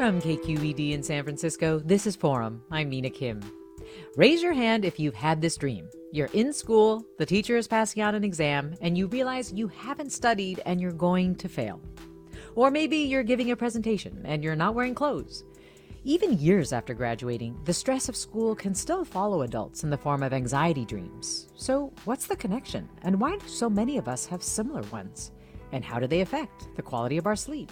[0.00, 2.62] From KQED in San Francisco, this is Forum.
[2.70, 3.38] I'm Mina Kim.
[4.16, 5.90] Raise your hand if you've had this dream.
[6.10, 10.10] You're in school, the teacher is passing out an exam, and you realize you haven't
[10.10, 11.82] studied and you're going to fail.
[12.54, 15.44] Or maybe you're giving a presentation and you're not wearing clothes.
[16.04, 20.22] Even years after graduating, the stress of school can still follow adults in the form
[20.22, 21.50] of anxiety dreams.
[21.56, 22.88] So, what's the connection?
[23.02, 25.30] And why do so many of us have similar ones?
[25.72, 27.70] And how do they affect the quality of our sleep?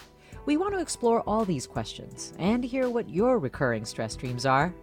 [0.49, 4.75] We want to explore all these questions and hear what your recurring stress dreams are.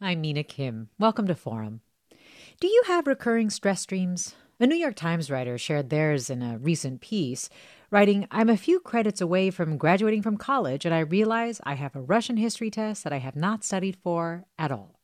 [0.00, 0.88] I'm Mina Kim.
[0.98, 1.82] Welcome to Forum.
[2.60, 4.34] Do you have recurring stress dreams?
[4.58, 7.50] A New York Times writer shared theirs in a recent piece
[7.90, 11.94] writing, I'm a few credits away from graduating from college, and I realize I have
[11.94, 14.98] a Russian history test that I have not studied for at all.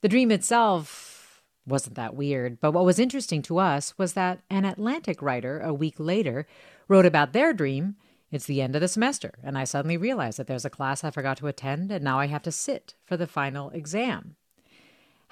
[0.00, 4.64] The dream itself wasn't that weird, but what was interesting to us was that an
[4.64, 6.48] Atlantic writer a week later
[6.88, 7.94] wrote about their dream.
[8.32, 11.12] It's the end of the semester, and I suddenly realize that there's a class I
[11.12, 14.34] forgot to attend, and now I have to sit for the final exam.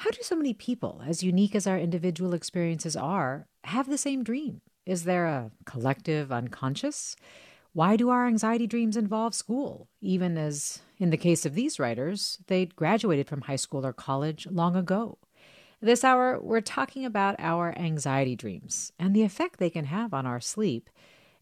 [0.02, 4.22] How do so many people, as unique as our individual experiences are, have the same
[4.22, 4.60] dream?
[4.86, 7.16] Is there a collective unconscious?
[7.72, 12.38] Why do our anxiety dreams involve school, even as, in the case of these writers,
[12.46, 15.18] they'd graduated from high school or college long ago?
[15.80, 20.26] This hour, we're talking about our anxiety dreams and the effect they can have on
[20.26, 20.90] our sleep.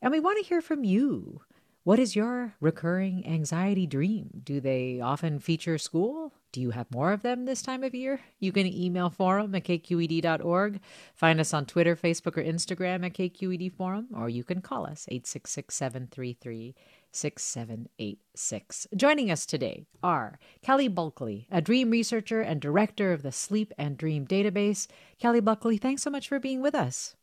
[0.00, 1.42] And we want to hear from you.
[1.84, 4.40] What is your recurring anxiety dream?
[4.42, 6.32] Do they often feature school?
[6.56, 8.18] Do you have more of them this time of year?
[8.40, 10.80] You can email forum at kqed.org.
[11.14, 15.04] Find us on Twitter, Facebook, or Instagram at KQED Forum, or you can call us
[15.10, 16.74] 866 733
[17.12, 18.86] 6786.
[18.96, 23.98] Joining us today are Kelly Bulkeley, a dream researcher and director of the Sleep and
[23.98, 24.86] Dream Database.
[25.18, 27.16] Kelly Bulkeley, thanks so much for being with us.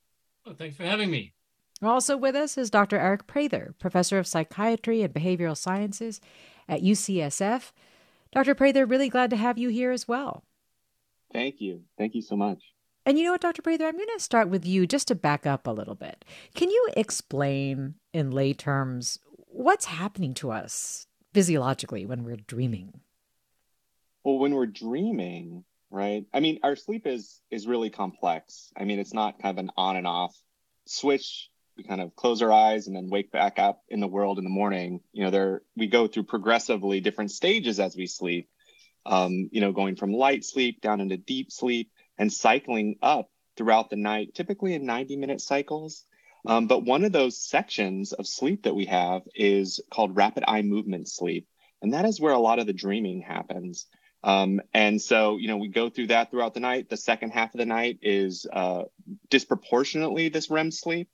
[0.45, 1.33] Oh, thanks for having me.
[1.81, 2.99] Also with us is Dr.
[2.99, 6.21] Aric Prather, professor of psychiatry and behavioral sciences
[6.69, 7.71] at UCSF.
[8.33, 8.55] Dr.
[8.55, 10.43] Prather, really glad to have you here as well.
[11.31, 11.81] Thank you.
[11.97, 12.59] Thank you so much.
[13.05, 13.61] And you know what, Dr.
[13.61, 16.25] Prather, I'm going to start with you just to back up a little bit.
[16.55, 23.01] Can you explain in lay terms what's happening to us physiologically when we're dreaming?
[24.23, 26.25] Well, when we're dreaming, right?
[26.33, 28.71] I mean, our sleep is is really complex.
[28.77, 30.35] I mean, it's not kind of an on and off
[30.85, 34.37] switch we kind of close our eyes and then wake back up in the world
[34.37, 38.49] in the morning you know there we go through progressively different stages as we sleep
[39.05, 43.89] um, you know going from light sleep down into deep sleep and cycling up throughout
[43.89, 46.05] the night typically in 90 minute cycles
[46.45, 50.61] um, but one of those sections of sleep that we have is called rapid eye
[50.61, 51.47] movement sleep
[51.81, 53.87] and that is where a lot of the dreaming happens
[54.23, 56.89] um, and so, you know, we go through that throughout the night.
[56.89, 58.83] The second half of the night is uh,
[59.29, 61.09] disproportionately this REM sleep.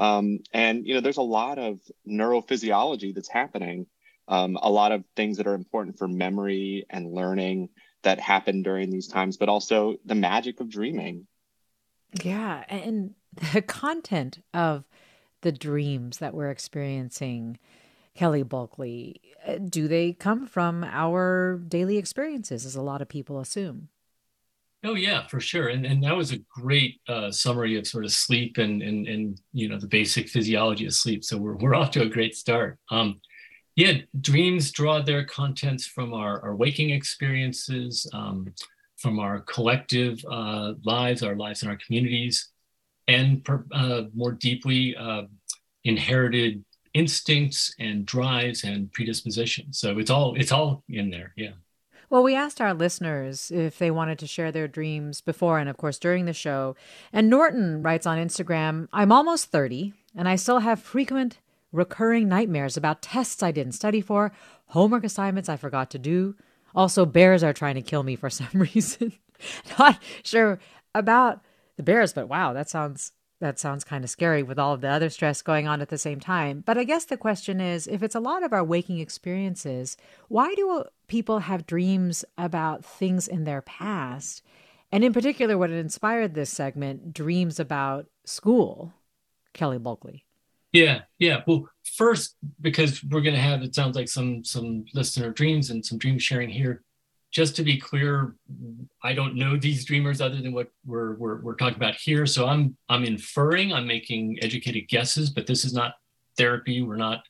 [0.00, 3.86] Um, and you know, there's a lot of neurophysiology that's happening.
[4.26, 7.68] Um, a lot of things that are important for memory and learning
[8.02, 11.26] that happen during these times, but also the magic of dreaming.
[12.22, 13.14] Yeah, and
[13.52, 14.84] the content of
[15.42, 17.58] the dreams that we're experiencing,
[18.14, 23.38] Kelly Bulkeley, uh, do they come from our daily experiences, as a lot of people
[23.38, 23.88] assume?
[24.82, 25.68] Oh yeah, for sure.
[25.68, 29.40] And and that was a great uh, summary of sort of sleep and and and
[29.52, 31.24] you know the basic physiology of sleep.
[31.24, 32.78] So we're we're off to a great start.
[32.90, 33.20] Um,
[33.76, 38.52] yeah, dreams draw their contents from our, our waking experiences, um,
[38.96, 42.50] from our collective uh, lives, our lives in our communities,
[43.08, 45.22] and per, uh, more deeply, uh,
[45.84, 46.62] inherited
[46.92, 49.78] instincts and drives and predispositions.
[49.78, 51.32] So it's all it's all in there.
[51.36, 51.52] Yeah.
[52.10, 55.76] Well, we asked our listeners if they wanted to share their dreams before and, of
[55.76, 56.74] course, during the show.
[57.12, 61.38] And Norton writes on Instagram I'm almost 30, and I still have frequent
[61.70, 64.32] recurring nightmares about tests I didn't study for,
[64.66, 66.34] homework assignments I forgot to do.
[66.74, 69.12] Also, bears are trying to kill me for some reason.
[69.78, 70.58] Not sure
[70.96, 71.42] about
[71.76, 74.88] the bears, but wow, that sounds that sounds kind of scary with all of the
[74.88, 76.62] other stress going on at the same time.
[76.66, 79.96] But I guess the question is if it's a lot of our waking experiences,
[80.28, 84.42] why do people have dreams about things in their past?
[84.90, 88.94] And in particular, what inspired this segment, dreams about school.
[89.52, 90.24] Kelly Bulkeley.
[90.72, 91.42] Yeah, yeah.
[91.46, 95.84] Well, first, because we're going to have it sounds like some some listener dreams and
[95.84, 96.84] some dream sharing here
[97.30, 98.34] just to be clear,
[99.02, 102.26] I don't know these dreamers other than what we're, we're, we're talking about here.
[102.26, 105.94] So I'm I'm inferring, I'm making educated guesses, but this is not
[106.36, 106.82] therapy.
[106.82, 107.22] We're not,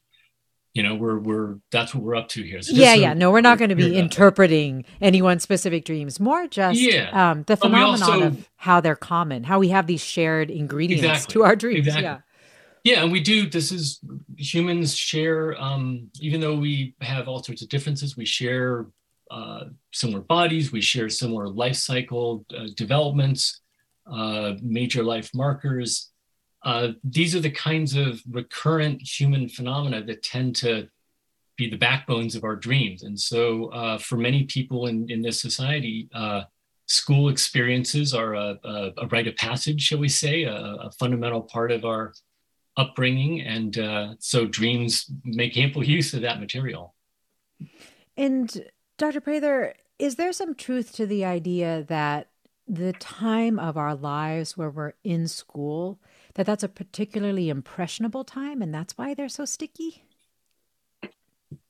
[0.74, 2.62] you know, we're we're that's what we're up to here.
[2.62, 3.12] So yeah, yeah.
[3.12, 6.20] No, we're not going to be interpreting anyone's specific dreams.
[6.20, 7.30] More just yeah.
[7.30, 11.32] um, the phenomenon also, of how they're common, how we have these shared ingredients exactly,
[11.32, 11.86] to our dreams.
[11.86, 12.04] Exactly.
[12.04, 12.18] Yeah.
[12.82, 13.48] Yeah, and we do.
[13.48, 14.00] This is
[14.38, 18.86] humans share, um, even though we have all sorts of differences, we share
[19.30, 23.60] uh, similar bodies, we share similar life cycle uh, developments,
[24.10, 26.09] uh, major life markers.
[26.62, 30.88] Uh, these are the kinds of recurrent human phenomena that tend to
[31.56, 33.02] be the backbones of our dreams.
[33.02, 36.08] And so, uh, for many people in, in this society,
[36.86, 41.40] school experiences are a, a, a, rite of passage, shall we say, a, a fundamental
[41.40, 42.12] part of our
[42.76, 43.42] upbringing.
[43.42, 46.94] And so, dreams make ample use of that material.
[48.16, 48.66] And
[48.98, 49.20] Dr.
[49.20, 52.28] Prather, is there some truth to the idea that
[52.66, 55.98] the time of our lives where we're in school,
[56.34, 60.04] that that's a particularly impressionable time and that's why they're so sticky?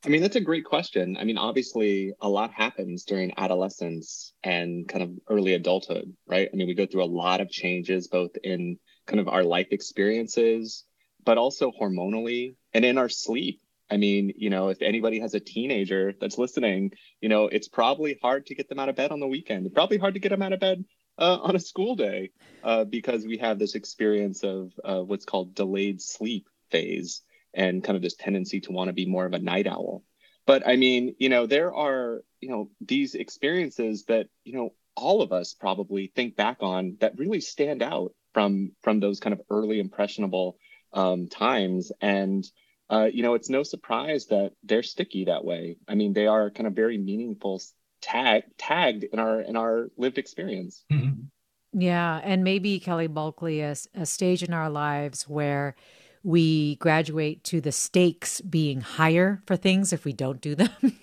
[0.05, 1.17] I mean, that's a great question.
[1.19, 6.49] I mean, obviously, a lot happens during adolescence and kind of early adulthood, right?
[6.51, 9.69] I mean, we go through a lot of changes, both in kind of our life
[9.71, 10.85] experiences,
[11.25, 13.61] but also hormonally and in our sleep.
[13.91, 18.19] I mean, you know, if anybody has a teenager that's listening, you know, it's probably
[18.23, 19.67] hard to get them out of bed on the weekend.
[19.67, 20.85] It's probably hard to get them out of bed
[21.21, 22.31] uh, on a school day
[22.65, 27.23] uh, because we have this experience of uh, what's called delayed sleep phase
[27.55, 30.03] and kind of this tendency to want to be more of a night owl.
[30.47, 35.23] But I mean, you know, there are, you know, these experiences that, you know, all
[35.23, 39.41] of us probably think back on that really stand out from from those kind of
[39.51, 40.57] early impressionable
[40.93, 42.45] um, times and
[42.91, 45.77] uh, you know, it's no surprise that they're sticky that way.
[45.87, 47.63] I mean, they are kind of very meaningful
[48.01, 50.85] tag tagged in our in our lived experience.
[50.93, 51.23] Mm-hmm.
[51.73, 55.77] Yeah, and maybe Kelly Bulkeley, a, a stage in our lives where
[56.23, 60.71] we graduate to the stakes being higher for things if we don't do them.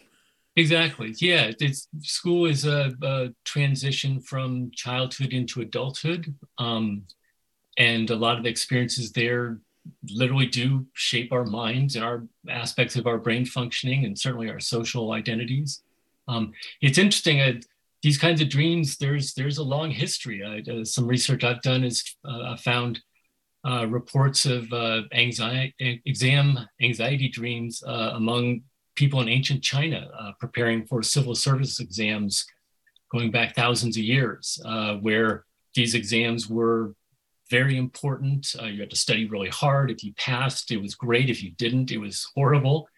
[0.56, 1.16] exactly.
[1.20, 7.04] Yeah, it's, school is a, a, transition from childhood into adulthood, um,
[7.78, 9.60] and a lot of the experiences there
[10.10, 14.60] literally do shape our minds and our aspects of our brain functioning and certainly our
[14.60, 15.82] social identities.
[16.28, 17.42] Um, it's interesting.
[17.42, 17.54] Uh,
[18.04, 20.44] these kinds of dreams, there's there's a long history.
[20.44, 23.02] Uh, some research I've done is uh, found
[23.68, 28.62] uh, reports of uh, anxiety, exam anxiety dreams uh, among
[28.96, 30.10] people in ancient China
[30.40, 32.46] preparing for civil service exams
[33.12, 34.60] going back thousands of years,
[35.02, 36.96] where these exams were
[37.50, 38.56] very important.
[38.60, 39.92] Uh, you had to study really hard.
[39.92, 41.30] If you passed, it was great.
[41.30, 42.90] If you didn't, it was horrible.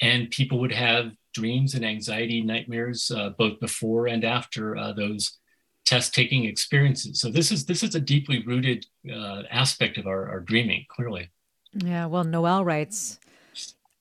[0.00, 5.38] And people would have dreams and anxiety, nightmares, uh, both before and after uh, those
[5.84, 7.20] test taking experiences.
[7.20, 11.30] So this is this is a deeply rooted uh, aspect of our, our dreaming, clearly.
[11.72, 12.06] Yeah.
[12.06, 13.18] Well, Noel writes.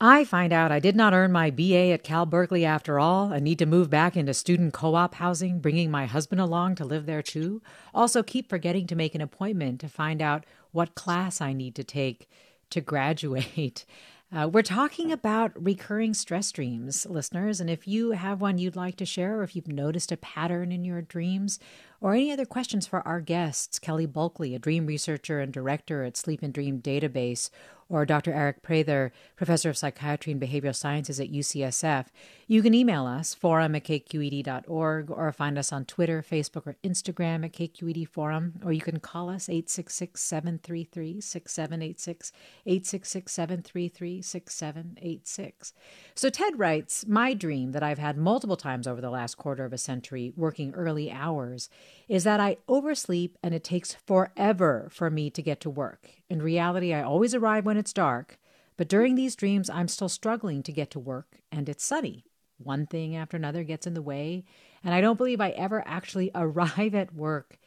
[0.03, 3.43] I find out I did not earn my BA at Cal Berkeley after all and
[3.43, 7.05] need to move back into student co op housing, bringing my husband along to live
[7.05, 7.61] there too.
[7.93, 11.83] Also, keep forgetting to make an appointment to find out what class I need to
[11.83, 12.27] take
[12.71, 13.85] to graduate.
[14.33, 17.59] Uh, we're talking about recurring stress dreams, listeners.
[17.59, 20.71] And if you have one you'd like to share, or if you've noticed a pattern
[20.71, 21.59] in your dreams,
[21.99, 26.15] or any other questions for our guests, Kelly Bulkeley, a dream researcher and director at
[26.15, 27.49] Sleep and Dream Database,
[27.91, 28.31] or Dr.
[28.31, 32.05] Aric Prather, professor of psychiatry and behavioral sciences at UCSF,
[32.47, 37.45] you can email us, forum at kqed.org, or find us on Twitter, Facebook, or Instagram
[37.45, 42.31] at KQED Forum, or you can call us 866 733 6786,
[42.65, 45.73] 866 733 6786.
[46.15, 49.73] So Ted writes My dream that I've had multiple times over the last quarter of
[49.73, 51.69] a century working early hours
[52.07, 56.20] is that I oversleep and it takes forever for me to get to work.
[56.31, 58.39] In reality, I always arrive when it's dark,
[58.77, 62.23] but during these dreams, I'm still struggling to get to work and it's sunny.
[62.57, 64.45] One thing after another gets in the way,
[64.81, 67.57] and I don't believe I ever actually arrive at work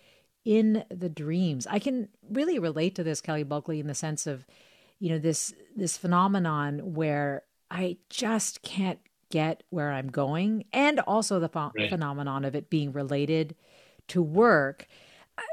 [0.44, 1.66] in the dreams.
[1.68, 4.46] I can really relate to this, Kelly Bulkeley, in the sense of,
[4.98, 11.38] you know, this this phenomenon where I just can't get where I'm going, and also
[11.38, 11.90] the ph- right.
[11.90, 13.56] phenomenon of it being related
[14.08, 14.86] to work.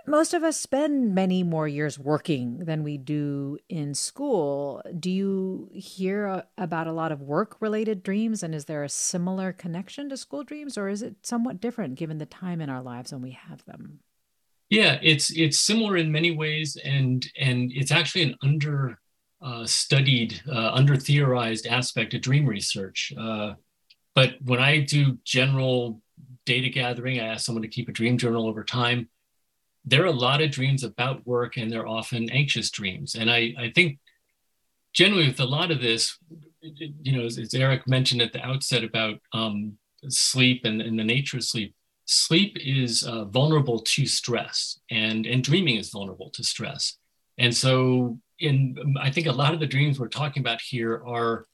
[0.07, 4.81] Most of us spend many more years working than we do in school.
[4.99, 8.43] Do you hear about a lot of work related dreams?
[8.43, 12.17] And is there a similar connection to school dreams, or is it somewhat different given
[12.17, 13.99] the time in our lives when we have them?
[14.69, 18.99] Yeah, it's it's similar in many ways, and and it's actually an under
[19.41, 23.11] uh, studied, uh, under theorized aspect of dream research.
[23.17, 23.53] Uh,
[24.13, 26.01] but when I do general
[26.45, 29.09] data gathering, I ask someone to keep a dream journal over time.
[29.85, 33.15] There are a lot of dreams about work, and they're often anxious dreams.
[33.15, 33.99] And I, I think
[34.93, 36.17] generally with a lot of this,
[36.61, 41.03] you know, as, as Aric mentioned at the outset about um, sleep and, and, the
[41.03, 41.73] nature of sleep,
[42.05, 46.97] sleep is uh, vulnerable to stress, and and dreaming is vulnerable to stress.
[47.37, 51.47] And so, in I think a lot of the dreams we're talking about here are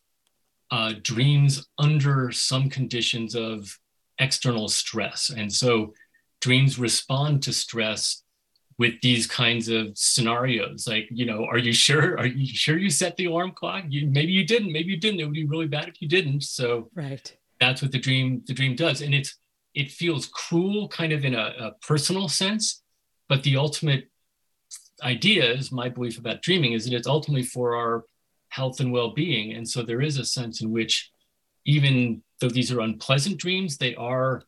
[0.72, 3.77] uh, dreams under some conditions of
[4.19, 5.29] external stress.
[5.29, 5.93] And so
[6.41, 8.24] dreams respond to stress
[8.77, 10.88] with these kinds of scenarios.
[10.88, 12.17] Like you know are you sure?
[12.20, 13.86] Are you sure you set the alarm clock?
[13.89, 14.72] You, maybe you didn't.
[14.72, 15.20] Maybe you didn't.
[15.20, 16.44] It would be really bad if you didn't.
[16.44, 17.36] So right.
[17.60, 19.01] that's what the dream the dream does.
[19.01, 19.36] And it's
[19.74, 22.82] it feels cruel kind of in a, a personal sense
[23.27, 24.10] but the ultimate
[25.03, 28.06] idea is my belief about dreaming is that it's ultimately for our
[28.50, 29.53] health and well-being.
[29.53, 31.12] And so there is a sense in which
[31.65, 34.44] even though these are unpleasant dreams they are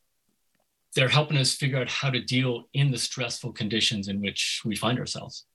[0.96, 4.76] they're helping us figure out how to deal in the stressful conditions in which we
[4.76, 5.46] find ourselves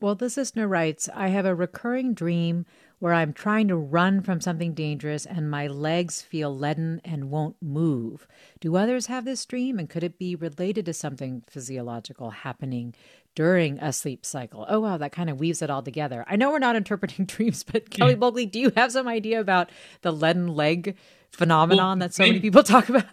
[0.00, 2.64] well this listener writes i have a recurring dream
[2.98, 7.56] where i'm trying to run from something dangerous and my legs feel leaden and won't
[7.60, 8.26] move
[8.60, 12.94] do others have this dream and could it be related to something physiological happening
[13.36, 14.66] during a sleep cycle.
[14.68, 16.24] Oh, wow, that kind of weaves it all together.
[16.26, 18.46] I know we're not interpreting dreams, but Kelly yeah.
[18.46, 20.96] Do you have some idea about the leaden leg
[21.36, 23.04] phenomenon well, that so maybe, many people talk about?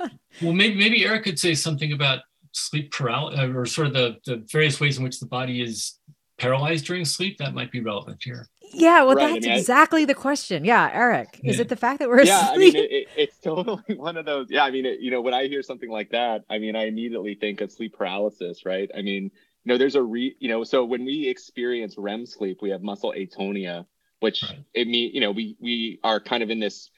[0.41, 2.19] Well, maybe, maybe Aric could say something about
[2.51, 5.99] sleep paralysis uh, or sort of the, the various ways in which the body is
[6.37, 7.37] paralyzed during sleep.
[7.37, 8.47] That might be relevant here.
[8.75, 9.33] Yeah, well, right.
[9.33, 10.65] that's I mean, exactly I, the question.
[10.65, 11.51] Yeah, Aric, yeah.
[11.51, 12.75] is it the fact that we're yeah, asleep?
[12.75, 14.47] I mean, it, it, it's totally one of those.
[14.49, 16.85] Yeah, I mean, it, you know, when I hear something like that, I mean, I
[16.85, 18.89] immediately think of sleep paralysis, right?
[18.97, 19.29] I mean,
[19.63, 22.81] you know there's a re you know so when we experience rem sleep we have
[22.81, 23.85] muscle atonia
[24.19, 24.63] which right.
[24.73, 26.89] it mean you know we we are kind of in this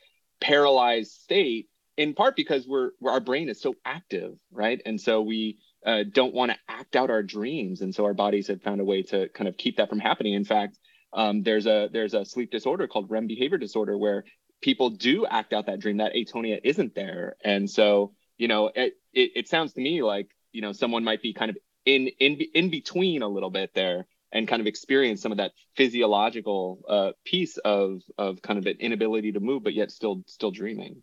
[0.42, 4.82] paralyzed state in part because we're, we're our brain is so active right?
[4.86, 7.82] And so we uh, don't want to act out our dreams.
[7.82, 10.34] And so our bodies have found a way to kind of keep that from happening.
[10.34, 10.78] In fact
[11.14, 14.26] um, there's a there's a sleep disorder called REM behavior disorder where
[14.62, 15.98] people do act out that dream.
[15.98, 17.36] That atonia isn't there.
[17.44, 21.22] And so you know it, it, it sounds to me like you know someone might
[21.22, 25.22] be kind of in in in between a little bit there and kind of experience
[25.22, 29.74] some of that physiological uh, piece of of kind of an inability to move, but
[29.74, 31.02] yet still still dreaming.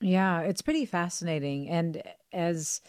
[0.00, 2.82] Yeah, it's pretty fascinating, and as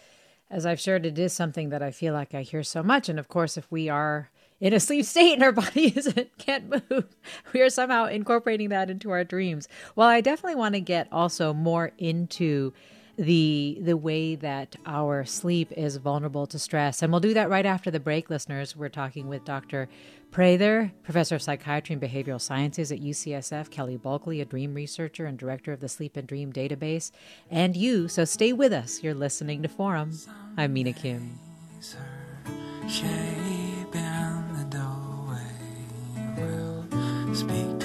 [0.51, 3.09] as I've shared, it is something that I feel like I hear so much.
[3.09, 6.69] And of course, if we are in a sleep state and our body isn't can't
[6.69, 7.15] move,
[7.53, 9.67] we are somehow incorporating that into our dreams.
[9.95, 12.73] Well, I definitely want to get also more into
[13.17, 17.01] the the way that our sleep is vulnerable to stress.
[17.01, 18.75] And we'll do that right after the break, listeners.
[18.75, 19.87] We're talking with Dr.
[20.31, 25.37] Prather, professor of psychiatry and behavioral sciences at UCSF, Kelly Bulkeley, a dream researcher and
[25.37, 27.11] director of the Sleep and Dream Database,
[27.49, 28.07] and you.
[28.07, 29.01] So stay with us.
[29.01, 30.11] You're listening to Forum.
[30.57, 31.39] I'm Mina Kim.
[37.35, 37.84] speak to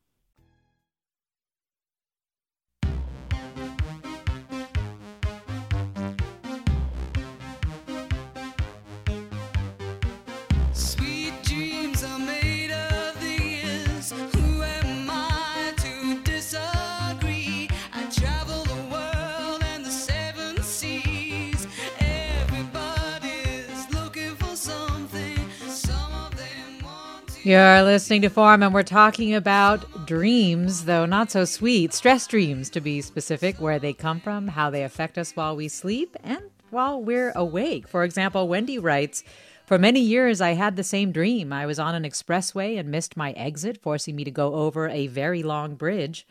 [27.43, 31.91] You're listening to Forum, and we're talking about dreams, though not so sweet.
[31.91, 35.67] Stress dreams, to be specific, where they come from, how they affect us while we
[35.67, 37.87] sleep and while we're awake.
[37.87, 39.23] For example, Wendy writes,
[39.65, 41.51] for many years, I had the same dream.
[41.51, 45.07] I was on an expressway and missed my exit, forcing me to go over a
[45.07, 46.27] very long bridge.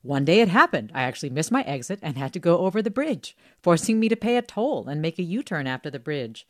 [0.00, 0.92] One day it happened.
[0.94, 4.16] I actually missed my exit and had to go over the bridge, forcing me to
[4.16, 6.46] pay a toll and make a U turn after the bridge.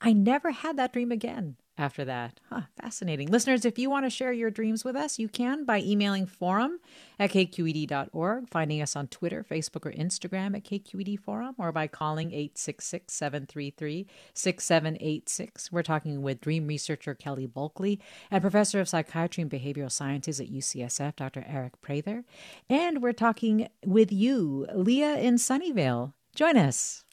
[0.00, 2.40] I never had that dream again after that.
[2.48, 3.28] Huh, fascinating.
[3.28, 6.78] Listeners, if you want to share your dreams with us, you can by emailing forum
[7.18, 12.28] at kqed.org, finding us on Twitter, Facebook, or Instagram at KQED Forum, or by calling
[12.32, 15.72] 866 733 6786.
[15.72, 18.00] We're talking with dream researcher Kelly Bulkeley
[18.30, 21.42] and professor of psychiatry and behavioral sciences at UCSF, Dr.
[21.42, 22.24] Aric Prather.
[22.70, 26.14] And we're talking with you, Leah in Sunnyvale.
[26.34, 27.04] Join us.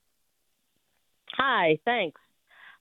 [1.38, 2.22] Hi, thanks.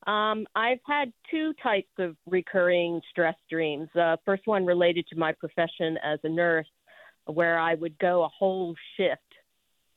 [0.07, 3.89] Um, I've had two types of recurring stress dreams.
[3.95, 6.67] Uh, first one related to my profession as a nurse,
[7.27, 9.21] where I would go a whole shift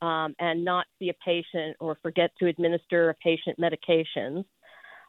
[0.00, 4.44] um, and not see a patient or forget to administer a patient medications.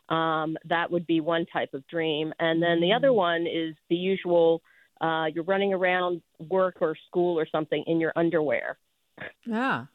[0.10, 2.34] Um, that would be one type of dream.
[2.40, 3.16] And then the other mm.
[3.16, 4.62] one is the usual
[5.02, 8.78] uh, you're running around work or school or something in your underwear.
[9.46, 9.86] Yeah.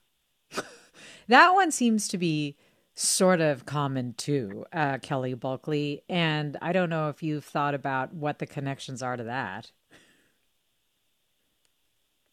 [1.29, 2.57] that one seems to be
[2.95, 6.03] sort of common too, uh, Kelly Bulkeley.
[6.09, 9.71] And I don't know if you've thought about what the connections are to that.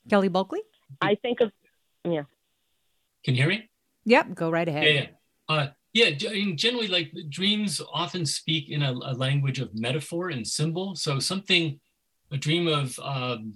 [0.09, 0.61] Kelly Bulkeley?
[1.01, 1.51] I think of,
[2.03, 2.23] yeah.
[3.23, 3.69] Can you hear me?
[4.05, 4.83] Yep, go right ahead.
[4.85, 5.07] Yeah, yeah.
[5.47, 10.95] Uh, yeah, generally, like dreams often speak in a, a, language of metaphor and symbol.
[10.95, 11.79] So something,
[12.31, 13.55] a dream of um,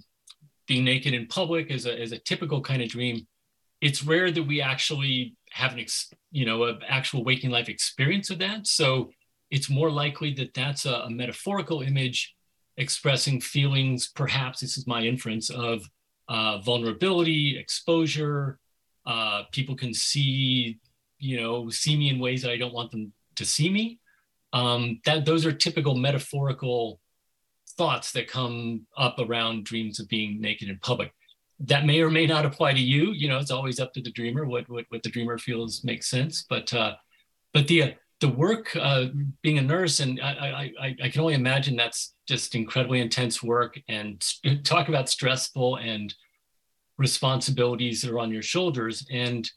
[0.66, 3.26] being naked in public is a, is a typical kind of dream.
[3.80, 8.28] It's rare that we actually have an ex, you know an actual waking life experience
[8.30, 8.66] of that.
[8.66, 9.10] So
[9.50, 12.34] it's more likely that that's a, a metaphorical image
[12.76, 14.08] expressing feelings.
[14.08, 15.88] Perhaps this is my inference of
[16.28, 18.58] uh, vulnerability exposure.
[19.06, 20.78] Uh, people can see
[21.18, 24.00] you know see me in ways that i don't want them to see me.
[24.52, 27.00] Um, that those are typical metaphorical
[27.76, 31.12] thoughts that come up around dreams of being naked in public
[31.60, 33.12] that may or may not apply to you.
[33.12, 36.08] You know, it's always up to the dreamer what what, what the dreamer feels makes
[36.08, 36.44] sense.
[36.48, 36.94] But uh,
[37.52, 37.90] but the uh,
[38.20, 39.06] the work uh,
[39.42, 43.78] being a nurse, and I, I I can only imagine that's just incredibly intense work.
[43.88, 44.22] And
[44.64, 46.14] talk about stressful and
[46.96, 49.06] responsibilities that are on your shoulders.
[49.10, 49.50] And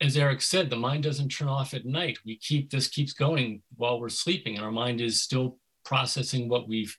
[0.00, 2.18] as Aric said, the mind doesn't turn off at night.
[2.26, 6.68] We keep this keeps going while we're sleeping, and our mind is still processing what
[6.68, 6.96] we've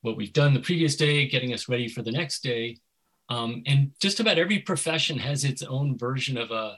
[0.00, 2.78] what we've done the previous day, getting us ready for the next day.
[3.32, 6.76] Um, and just about every profession has its own version of a,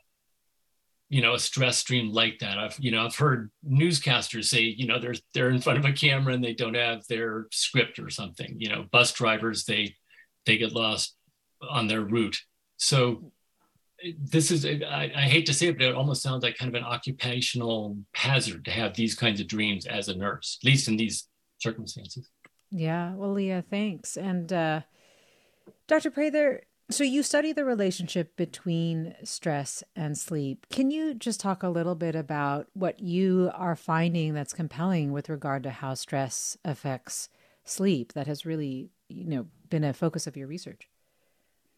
[1.09, 2.59] you know, a stress stream like that.
[2.59, 5.93] I've, you know, I've heard newscasters say, you know, they're they're in front of a
[5.93, 8.55] camera and they don't have their script or something.
[8.59, 9.97] You know, bus drivers they
[10.47, 11.17] they get lost
[11.69, 12.41] on their route.
[12.77, 13.33] So
[14.19, 16.81] this is I, I, hate to say it, but it almost sounds like kind of
[16.81, 20.97] an occupational hazard to have these kinds of dreams as a nurse, at least in
[20.97, 21.27] these
[21.59, 22.29] circumstances.
[22.71, 24.17] Yeah, well, Leah, thanks.
[24.17, 24.81] And uh,
[25.87, 26.11] Dr.
[26.11, 30.67] Prather, so you study the relationship between stress and sleep.
[30.71, 35.29] Can you just talk a little bit about what you are finding that's compelling with
[35.29, 37.29] regard to how stress affects
[37.65, 40.89] sleep that has really, you know, been a focus of your research?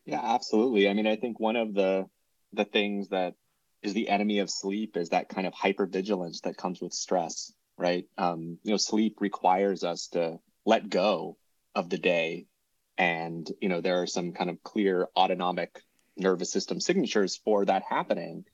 [0.04, 0.88] Yeah, absolutely.
[0.88, 2.06] I mean, I think one of the
[2.52, 3.34] the things that
[3.82, 8.06] is the enemy of sleep is that kind of hypervigilance that comes with stress, right?
[8.16, 11.36] Um, you know, sleep requires us to let go
[11.74, 12.46] of the day
[12.98, 15.82] and you know there are some kind of clear autonomic
[16.16, 18.44] nervous system signatures for that happening.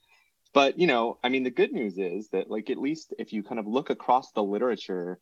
[0.53, 3.43] But you know i mean the good news is that like at least if you
[3.43, 5.19] kind of look across the literature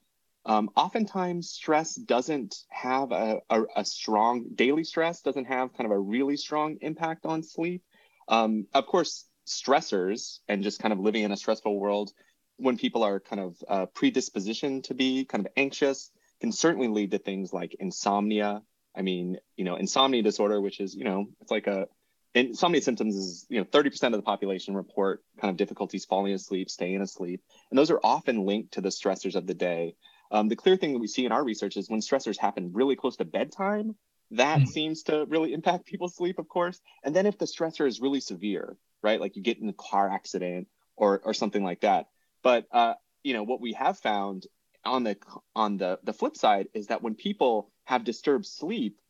[0.46, 5.92] um, oftentimes stress doesn't have a, a, a, strong daily stress doesn't have kind of
[5.92, 7.82] a really strong impact on sleep.
[8.26, 12.12] Um, of course stressors and just kind of living in a stressful world
[12.56, 17.10] when people are kind of uh, predispositioned to be kind of anxious can certainly lead
[17.10, 18.62] to things like insomnia
[19.00, 21.88] i mean you know insomnia disorder which is you know it's like a
[22.34, 26.70] insomnia symptoms is you know 30% of the population report kind of difficulties falling asleep
[26.70, 27.42] staying asleep.
[27.70, 29.96] And those are often linked to the stressors of the day.
[30.30, 32.96] Um, the clear thing that we see in our research is when stressors happen really
[32.96, 33.96] close to bedtime
[34.32, 34.68] that mm.
[34.68, 36.80] seems to really impact people's sleep of course.
[37.02, 40.08] And then if the stressor is really severe right like you get in a car
[40.08, 42.06] accident or or something like that.
[42.42, 44.46] But uh, you know what we have found
[44.84, 45.16] on the
[45.56, 49.00] on the the flip side is that when people have disturbed sleep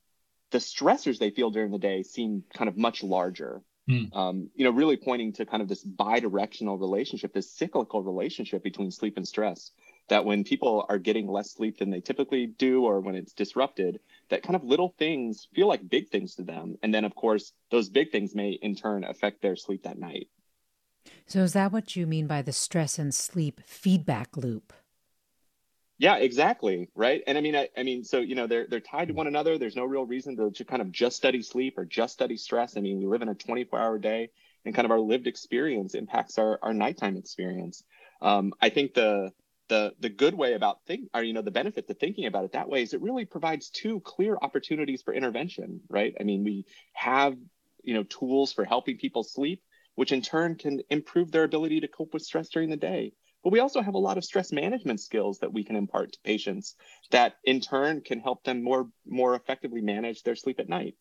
[0.51, 3.63] the stressors they feel during the day seem kind of much larger.
[3.89, 4.15] Mm.
[4.15, 8.91] Um, you know, really pointing to kind of this bi-directional relationship, this cyclical relationship between
[8.91, 9.71] sleep and stress.
[10.09, 14.01] That when people are getting less sleep than they typically do, or when it's disrupted,
[14.29, 16.77] that kind of little things feel like big things to them.
[16.83, 20.29] And then, of course, those big things may in turn affect their sleep that night.
[21.27, 24.73] So, is that what you mean by the stress and sleep feedback loop?
[26.01, 26.89] Yeah, exactly.
[26.95, 27.23] Right.
[27.27, 29.59] And I mean, I, I, mean, so you know, they're they're tied to one another.
[29.59, 32.79] There's no real reason to, to kind of just study sleep or just study stress.
[32.79, 34.31] I mean, we live in a 24 hour day,
[34.65, 37.85] and kind of our lived experience impacts our our nighttime experience.
[38.23, 39.31] Um, I think the
[39.69, 42.53] the the good way about think or you know the benefit to thinking about it
[42.53, 45.83] that way is it really provides two clear opportunities for intervention.
[45.91, 46.15] Right.
[46.19, 47.37] I mean, we have
[47.83, 49.63] you know tools for helping people sleep,
[49.97, 53.13] which in turn can improve their ability to cope with stress during the day.
[53.43, 56.19] But we also have a lot of stress management skills that we can impart to
[56.25, 56.77] patients
[57.11, 60.95] that in turn can help them more more effectively manage their sleep at night.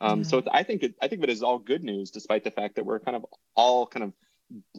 [0.00, 0.28] Um, mm-hmm.
[0.28, 2.84] So I think it, I think that is all good news, despite the fact that
[2.84, 4.12] we're kind of all kind of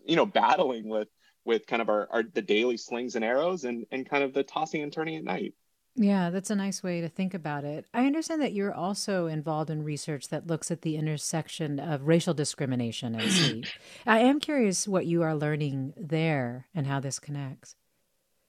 [0.06, 1.08] you know battling with
[1.46, 4.44] with kind of our, our the daily slings and arrows and and kind of the
[4.44, 5.54] tossing and turning at night.
[5.98, 7.86] Yeah, that's a nice way to think about it.
[7.94, 12.34] I understand that you're also involved in research that looks at the intersection of racial
[12.34, 13.66] discrimination and sleep.
[14.06, 17.76] I am curious what you are learning there and how this connects.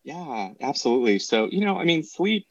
[0.02, 1.20] Yeah, absolutely.
[1.20, 2.46] So, you know, I mean, sleep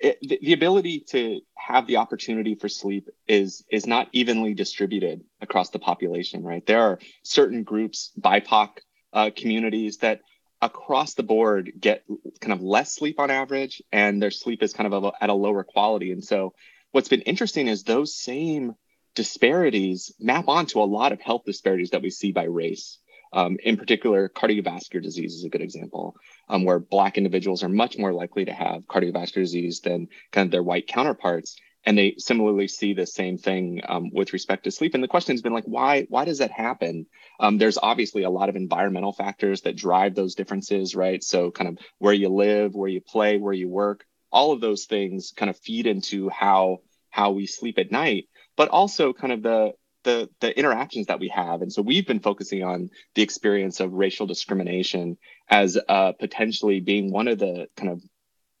[0.00, 5.22] it, the, the, ability to have the opportunity for sleep is is not evenly distributed
[5.40, 6.66] across the population, right?
[6.66, 8.68] There are certain groups, BIPOC
[9.12, 10.20] uh, communities that
[10.64, 12.04] across the board get
[12.40, 15.34] kind of less sleep on average and their sleep is kind of a, at a
[15.34, 16.10] lower quality.
[16.10, 16.54] And so
[16.90, 18.74] what's been interesting is those same
[19.14, 22.98] disparities map onto a lot of health disparities that we see by race.
[23.32, 26.14] Um, in particular cardiovascular disease is a good example
[26.48, 30.52] um, where black individuals are much more likely to have cardiovascular disease than kind of
[30.52, 34.94] their white counterparts and they similarly see the same thing um, with respect to sleep.
[34.94, 37.06] And the question has been like, why why does that happen?
[37.38, 41.22] Um, there's obviously a lot of environmental factors that drive those differences, right?
[41.22, 44.86] So kind of where you live, where you play, where you work, all of those
[44.86, 46.78] things kind of feed into how
[47.10, 49.72] how we sleep at night, but also kind of the
[50.04, 51.62] the the interactions that we have.
[51.62, 55.18] And so we've been focusing on the experience of racial discrimination
[55.48, 58.02] as uh, potentially being one of the kind of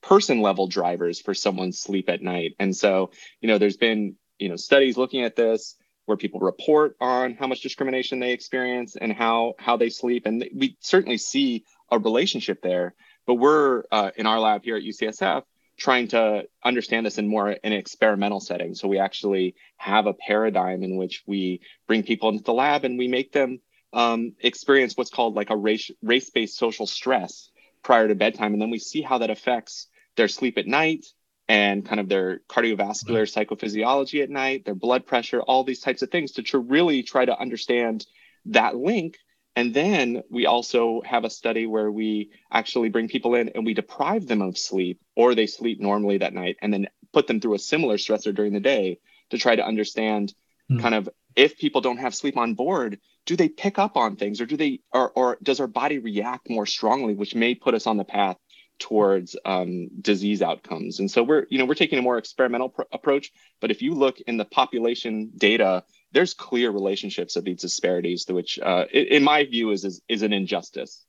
[0.06, 2.54] person level drivers for someone's sleep at night.
[2.58, 6.96] And so, you know, there's been, you know, studies looking at this where people report
[7.00, 10.26] on how much discrimination they experience and how how they sleep.
[10.26, 12.94] And we certainly see a relationship there
[13.26, 15.42] but we're uh, in our lab here at ucsf
[15.76, 18.76] trying to understand this in more an experimental setting.
[18.76, 22.96] So we actually have a paradigm in which we bring people into the lab and
[22.96, 23.58] we make them
[23.92, 27.50] um, experience what's called like a race race-based social stress
[27.82, 28.52] prior to bedtime.
[28.52, 31.06] And then we see how that affects their sleep at night
[31.48, 36.10] and kind of their cardiovascular psychophysiology at night, their blood pressure, all these types of
[36.10, 38.06] things to, to really try to understand
[38.46, 39.18] that link.
[39.56, 43.74] And then we also have a study where we actually bring people in and we
[43.74, 47.54] deprive them of sleep or they sleep normally that night and then put them through
[47.54, 48.98] a similar stressor during the day
[49.30, 50.34] to try to understand
[50.70, 50.80] mm.
[50.80, 54.40] kind of if people don't have sleep on board, do they pick up on things
[54.40, 57.86] or do they or, or does our body react more strongly, which may put us
[57.86, 58.36] on the path
[58.78, 61.00] towards um, disease outcomes.
[61.00, 63.32] And so we're, you know, we're taking a more experimental pr- approach.
[63.60, 68.58] But if you look in the population data, there's clear relationships of these disparities, which,
[68.58, 71.04] uh, in my view, is is, is an injustice.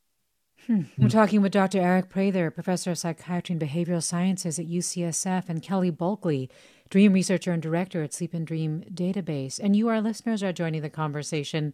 [0.67, 0.81] Hmm.
[0.97, 1.79] We're talking with Dr.
[1.79, 6.49] Aric Prather, professor of psychiatry and behavioral sciences at UCSF, and Kelly Bulkeley,
[6.89, 9.59] dream researcher and director at Sleep and Dream Database.
[9.61, 11.73] And you, our listeners, are joining the conversation.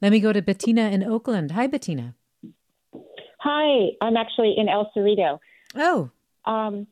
[0.00, 1.50] Let me go to Bettina in Oakland.
[1.52, 2.14] Hi, Bettina.
[3.44, 5.38] Hi, I'm actually in El Cerrito.
[5.76, 6.10] Oh.
[6.46, 6.86] Um,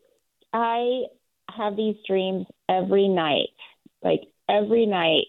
[0.53, 1.05] I
[1.49, 3.49] have these dreams every night.
[4.03, 5.29] Like every night,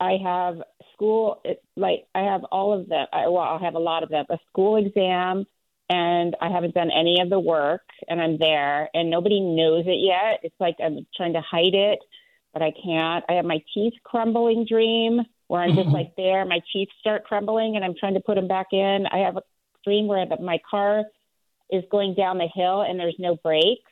[0.00, 0.62] I have
[0.94, 1.42] school.
[1.44, 3.06] It, like I have all of them.
[3.12, 4.24] I, well, I have a lot of them.
[4.30, 5.44] A school exam,
[5.90, 10.00] and I haven't done any of the work, and I'm there, and nobody knows it
[10.00, 10.40] yet.
[10.42, 11.98] It's like I'm trying to hide it,
[12.54, 13.22] but I can't.
[13.28, 15.20] I have my teeth crumbling dream.
[15.48, 18.48] where I'm just like there, my teeth start crumbling, and I'm trying to put them
[18.48, 19.04] back in.
[19.12, 19.36] I have
[19.88, 21.04] dream where the, my car
[21.70, 23.90] is going down the hill and there's no brakes.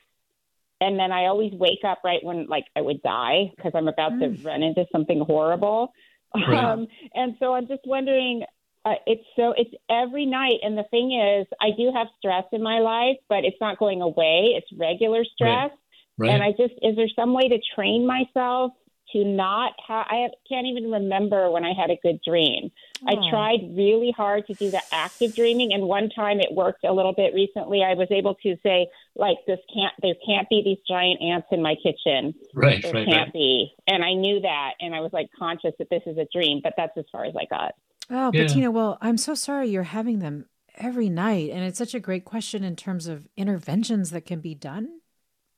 [0.79, 4.13] And then I always wake up right when like I would die because I'm about
[4.13, 4.19] mm.
[4.19, 5.91] to run into something horrible.
[6.35, 6.63] Right.
[6.63, 8.43] Um, and so I'm just wondering,
[8.85, 10.59] uh, it's so it's every night.
[10.61, 14.01] And the thing is, I do have stress in my life, but it's not going
[14.01, 14.55] away.
[14.57, 15.71] It's regular stress.
[15.71, 15.71] Right.
[16.19, 16.31] Right.
[16.31, 18.71] And I just, is there some way to train myself
[19.13, 22.71] to not have, I can't even remember when I had a good dream.
[23.05, 23.29] I hmm.
[23.29, 27.13] tried really hard to do the active dreaming, and one time it worked a little
[27.13, 27.83] bit recently.
[27.83, 31.61] I was able to say, like, this can't, there can't be these giant ants in
[31.61, 32.33] my kitchen.
[32.53, 33.33] Right, there right, can't right.
[33.33, 33.73] be.
[33.87, 36.73] And I knew that, and I was like conscious that this is a dream, but
[36.77, 37.73] that's as far as I got.
[38.09, 38.43] Oh, yeah.
[38.43, 40.45] Bettina, well, I'm so sorry you're having them
[40.77, 41.51] every night.
[41.51, 44.99] And it's such a great question in terms of interventions that can be done.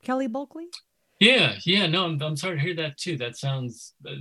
[0.03, 0.67] Kelly Bulkeley?
[1.19, 3.17] Yeah, yeah, no, I'm, I'm sorry to hear that too.
[3.17, 4.13] That sounds uh,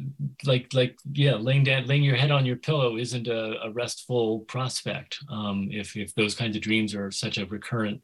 [0.44, 4.40] like like yeah, laying down, laying your head on your pillow isn't a, a restful
[4.40, 5.18] prospect.
[5.30, 8.02] Um, if if those kinds of dreams are such a recurrent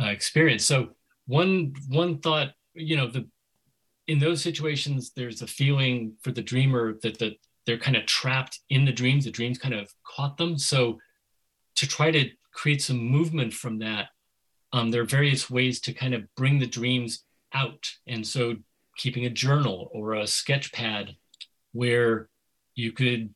[0.00, 0.64] uh, experience.
[0.64, 0.90] So
[1.26, 3.28] one one thought, you know, the
[4.06, 7.34] in those situations, there's a feeling for the dreamer that the
[7.66, 9.24] they're kind of trapped in the dreams.
[9.24, 10.58] The dreams kind of caught them.
[10.58, 11.00] So
[11.76, 14.10] to try to create some movement from that,
[14.72, 17.90] um, there are various ways to kind of bring the dreams out.
[18.06, 18.56] And so
[18.96, 21.16] keeping a journal or a sketch pad
[21.72, 22.28] where
[22.74, 23.34] you could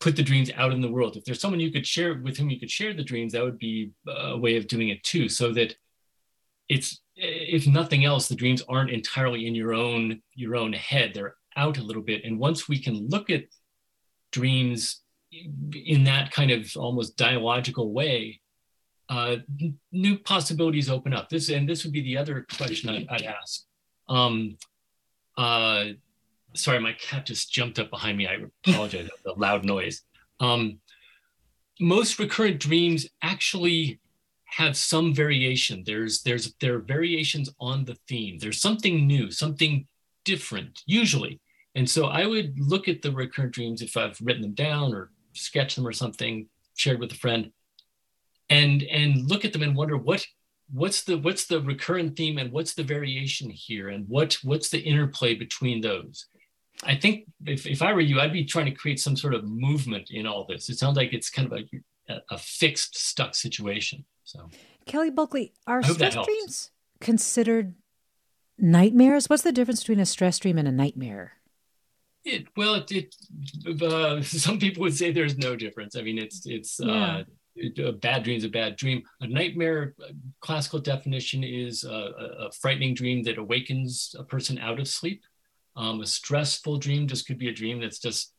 [0.00, 1.16] put the dreams out in the world.
[1.16, 3.58] If there's someone you could share with whom you could share the dreams, that would
[3.58, 5.76] be a way of doing it too, so that
[6.68, 11.12] it's if nothing else, the dreams aren't entirely in your own your own head.
[11.14, 12.24] They're out a little bit.
[12.24, 13.44] And once we can look at
[14.32, 18.40] dreams in that kind of almost dialogical way,
[19.12, 19.36] uh,
[19.92, 21.28] new possibilities open up.
[21.28, 23.64] This and this would be the other question I, would ask.
[24.08, 24.56] Um,
[25.36, 25.84] uh,
[26.54, 28.26] sorry, my cat just jumped up behind me.
[28.26, 30.02] I apologize for the loud noise.
[30.40, 30.78] Um,
[31.78, 34.00] most recurrent dreams actually
[34.46, 35.82] have some variation.
[35.84, 38.38] There's there's there are variations on the theme.
[38.38, 39.86] There's something new, something
[40.24, 41.38] different usually.
[41.74, 45.10] And so I would look at the recurrent dreams if I've written them down or
[45.34, 47.50] sketched them or something, shared with a friend
[48.50, 50.24] and and look at them and wonder what
[50.72, 54.80] what's the what's the recurrent theme and what's the variation here and what what's the
[54.80, 56.26] interplay between those?
[56.84, 59.44] I think if, if i were you i'd be trying to create some sort of
[59.44, 60.68] movement in all this.
[60.68, 61.58] It sounds like it's kind of
[62.08, 64.04] a, a fixed stuck situation.
[64.24, 64.50] So
[64.86, 67.74] kelly bulkeley are stress dreams considered
[68.58, 69.28] nightmares?
[69.28, 71.34] What's the difference between a stress dream and a nightmare?
[72.24, 75.96] It well it, it uh, some people would say there's no difference.
[75.96, 76.92] I mean it's it's yeah.
[76.92, 77.24] uh,
[77.78, 79.02] a bad dream is a bad dream.
[79.20, 79.94] A nightmare,
[80.40, 82.12] classical definition is a,
[82.46, 85.22] a, frightening dream that awakens a person out of sleep.
[85.76, 88.34] Um, a stressful dream just could be a dream that's just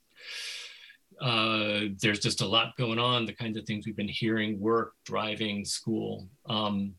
[1.21, 3.25] uh, there's just a lot going on.
[3.25, 6.27] The kinds of things we've been hearing: work, driving, school.
[6.47, 6.93] Um,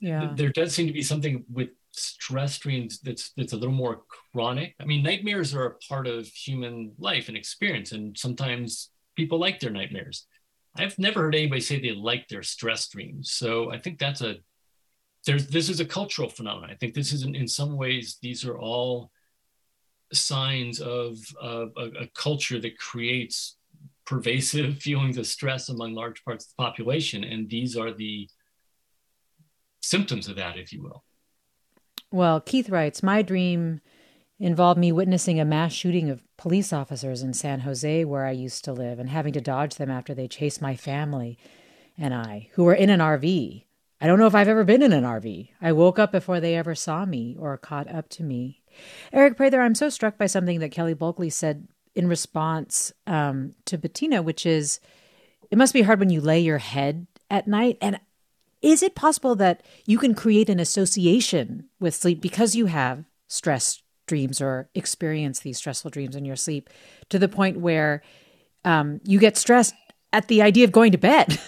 [0.00, 3.74] yeah, th- there does seem to be something with stress dreams that's that's a little
[3.74, 4.74] more chronic.
[4.80, 9.60] I mean, nightmares are a part of human life and experience, and sometimes people like
[9.60, 10.26] their nightmares.
[10.78, 13.32] I've never heard anybody say they like their stress dreams.
[13.32, 14.36] So I think that's a
[15.26, 16.70] there's this is a cultural phenomenon.
[16.70, 19.10] I think this is in, in some ways these are all
[20.12, 23.56] signs of, of a, a culture that creates
[24.04, 28.28] pervasive feelings of stress among large parts of the population, and these are the
[29.80, 31.04] symptoms of that, if you will.
[32.12, 33.80] Well, Keith writes, my dream
[34.38, 38.64] involved me witnessing a mass shooting of police officers in San Jose, where I used
[38.64, 41.38] to live, and having to dodge them after they chased my family
[41.98, 43.64] and I, who were in an RV.
[44.00, 45.48] I don't know if I've ever been in an RV.
[45.62, 48.62] I woke up before they ever saw me or caught up to me.
[49.12, 53.78] Aric Prather, I'm so struck by something that Kelly Bulkeley said in response um, to
[53.78, 54.80] Bettina, which is
[55.50, 57.78] it must be hard when you lay your head at night.
[57.80, 57.98] And
[58.60, 63.80] is it possible that you can create an association with sleep because you have stress
[64.06, 66.70] dreams or experience these stressful dreams in your sleep
[67.08, 68.02] to the point where
[68.64, 69.74] um, you get stressed
[70.12, 71.38] at the idea of going to bed.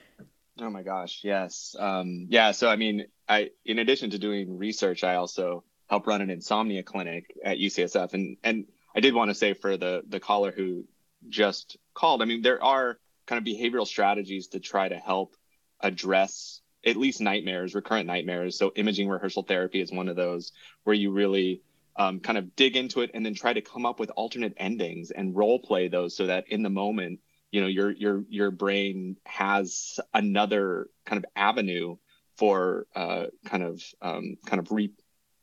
[0.60, 1.74] oh my gosh, yes.
[1.78, 6.20] Um, yeah, so I mean, I in addition to doing research, I also help run
[6.20, 10.20] an insomnia clinic at UCSF, and and I did want to say for the the
[10.20, 10.84] caller who
[11.28, 15.36] just called, I mean, there are kind of behavioral strategies to try to help
[15.80, 18.56] address at least nightmares, recurrent nightmares.
[18.56, 20.52] So imaging rehearsal therapy is one of those
[20.84, 21.62] where you really
[21.96, 25.10] um, kind of dig into it and then try to come up with alternate endings
[25.10, 29.16] and role play those so that in the moment you know your your your brain
[29.26, 31.96] has another kind of avenue
[32.36, 34.90] for uh, kind of um, kind of re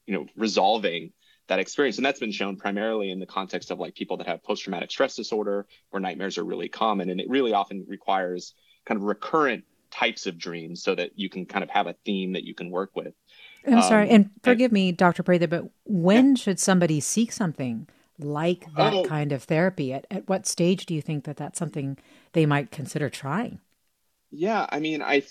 [0.06, 1.12] you know resolving
[1.48, 1.98] that experience.
[1.98, 4.92] And that's been shown primarily in the context of like people that have post traumatic
[4.92, 7.10] stress disorder where nightmares are really common.
[7.10, 8.54] And it really often requires
[8.86, 12.34] kind of recurrent types of dreams so that you can kind of have a theme
[12.34, 13.14] that you can work with.
[13.66, 15.24] I'm sorry, um, and forgive and, me, Dr.
[15.24, 16.36] Prather, but when yeah.
[16.36, 17.88] should somebody seek something
[18.20, 19.04] like that oh.
[19.06, 19.94] kind of therapy?
[19.94, 21.98] At, at what stage do you think that that's something
[22.34, 23.60] they might consider trying?
[24.30, 25.24] Yeah, I mean, I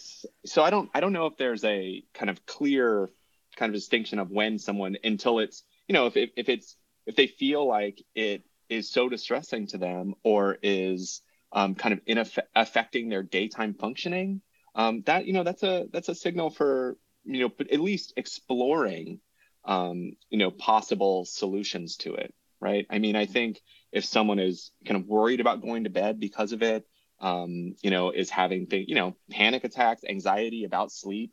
[0.44, 3.08] so I don't I don't know if there's a kind of clear
[3.56, 7.16] kind of distinction of when someone until it's you know if if if it's if
[7.16, 12.24] they feel like it is so distressing to them or is um, kind of in
[12.54, 14.40] affecting their daytime functioning
[14.74, 18.12] um, that you know that's a that's a signal for you know but at least
[18.16, 19.20] exploring
[19.64, 22.86] um, you know possible solutions to it right?
[22.88, 23.60] I mean i think
[23.92, 26.86] if someone is kind of worried about going to bed because of it
[27.20, 31.32] um, you know is having th- you know panic attacks anxiety about sleep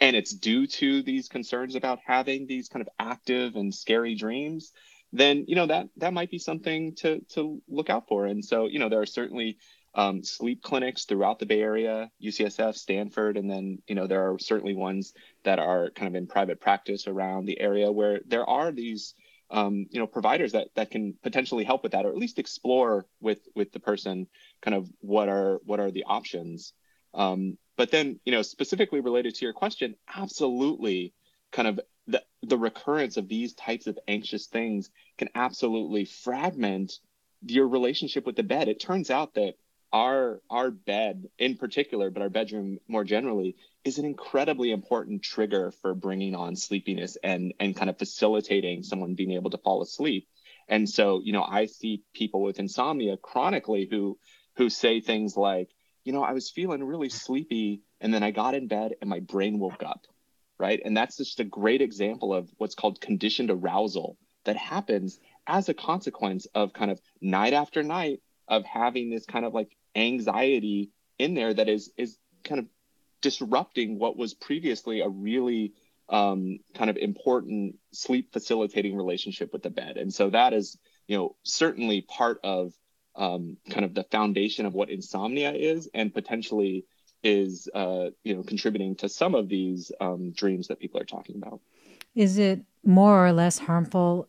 [0.00, 4.72] and it's due to these concerns about having these kind of active and scary dreams
[5.12, 8.26] then you know that that might be something to to look out for.
[8.26, 9.58] And so you know there are certainly
[9.94, 14.38] um, sleep clinics throughout the Bay Area, UCSF, Stanford, and then you know there are
[14.38, 15.12] certainly ones
[15.44, 19.14] that are kind of in private practice around the area where there are these
[19.50, 23.06] um, you know providers that that can potentially help with that, or at least explore
[23.20, 24.28] with with the person
[24.60, 26.72] kind of what are what are the options.
[27.12, 31.14] Um, but then you know specifically related to your question, absolutely,
[31.50, 36.92] kind of the the recurrence of these types of anxious things can absolutely fragment
[37.44, 38.68] your relationship with the bed.
[38.68, 39.54] It turns out that
[39.92, 45.72] our our bed in particular but our bedroom more generally is an incredibly important trigger
[45.82, 50.28] for bringing on sleepiness and and kind of facilitating someone being able to fall asleep.
[50.68, 54.18] And so you know i see people with insomnia chronically who
[54.56, 55.70] who say things like
[56.04, 59.20] you know i was feeling really sleepy and then i got in bed and my
[59.20, 60.06] brain woke up
[60.60, 60.80] right?
[60.84, 65.74] And that's just a great example of what's called conditioned arousal that happens as a
[65.74, 71.34] consequence of kind of night after night of having this kind of like anxiety in
[71.34, 72.66] there that is is kind of
[73.20, 75.74] disrupting what was previously a really
[76.08, 79.96] um, kind of important sleep facilitating relationship with the bed.
[79.96, 80.76] And so that is,
[81.06, 82.72] you know, certainly part of
[83.14, 86.84] um, kind of the foundation of what insomnia is, and potentially
[87.22, 91.36] is, uh, you know, contributing to some of these um, dreams that people are talking
[91.36, 91.60] about.
[92.14, 94.28] Is it more or less harmful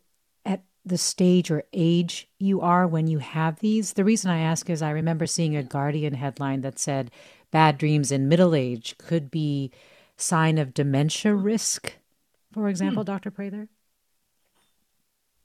[0.86, 3.94] the stage or age you are when you have these?
[3.94, 7.12] The reason I ask is I remember seeing a Guardian headline that said
[7.52, 9.72] bad dreams in middle age could be
[10.18, 11.94] sign of dementia risk,
[12.54, 13.08] for example, hmm.
[13.08, 13.32] Dr.
[13.32, 13.68] Prather?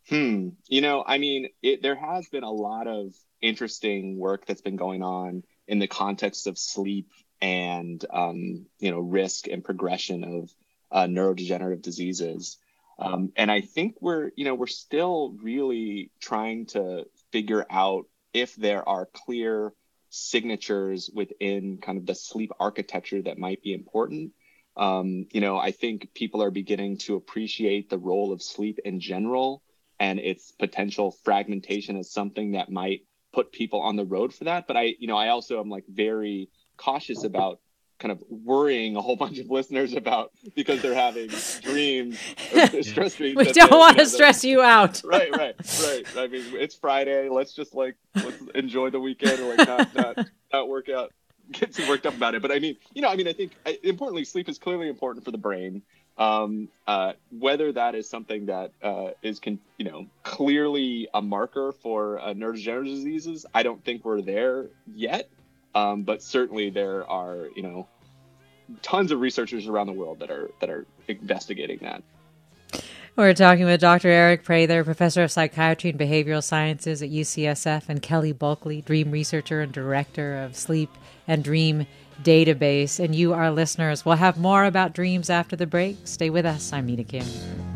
[0.08, 0.50] Hmm.
[0.68, 4.76] You know, I mean, it, there has been a lot of interesting work that's been
[4.76, 10.54] going on in the context of sleep and, um, you know, risk and progression of
[10.92, 12.58] uh, neurodegenerative diseases.
[12.98, 18.54] Um, and I think we're, you know, we're still really trying to figure out if
[18.56, 19.72] there are clear
[20.08, 24.32] signatures within kind of the sleep architecture that might be important.
[24.76, 29.00] Um, you know, I think people are beginning to appreciate the role of sleep in
[29.00, 29.62] general
[29.98, 33.00] and its potential fragmentation as something that might
[33.32, 34.66] put people on the road for that.
[34.66, 37.60] But I, you know, I also am like very cautious about
[37.98, 41.28] kind of worrying a whole bunch of listeners about because they're having
[41.62, 42.18] dreams,
[42.82, 43.36] stress dreams.
[43.36, 45.02] we don't want to stress you out.
[45.04, 46.04] right, right, right.
[46.16, 47.28] I mean, it's Friday.
[47.28, 51.12] Let's just like let's enjoy the weekend or like not not not work out,
[51.52, 52.42] get too worked up about it.
[52.42, 55.24] But I mean, you know, I mean, I think I, importantly, sleep is clearly important
[55.24, 55.82] for the brain.
[56.18, 61.72] Um, uh, whether that is something that uh, is, con- you know, clearly a marker
[61.72, 65.28] for uh, neurodegenerative diseases, I don't think we're there yet.
[65.76, 67.86] Um, but certainly there are, you know,
[68.80, 72.02] tons of researchers around the world that are that are investigating that.
[73.14, 74.08] We're talking with Dr.
[74.08, 79.60] Aric Prather, professor of psychiatry and behavioral sciences at UCSF, and Kelly Bulkeley, dream researcher
[79.60, 80.90] and director of Sleep
[81.28, 81.86] and Dream
[82.22, 82.98] Database.
[83.02, 85.96] And you, our listeners, will have more about dreams after the break.
[86.04, 86.72] Stay with us.
[86.72, 87.75] I'm Mina Kim.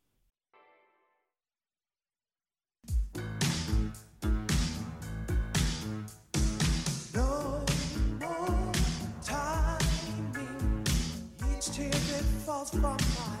[12.71, 13.40] From my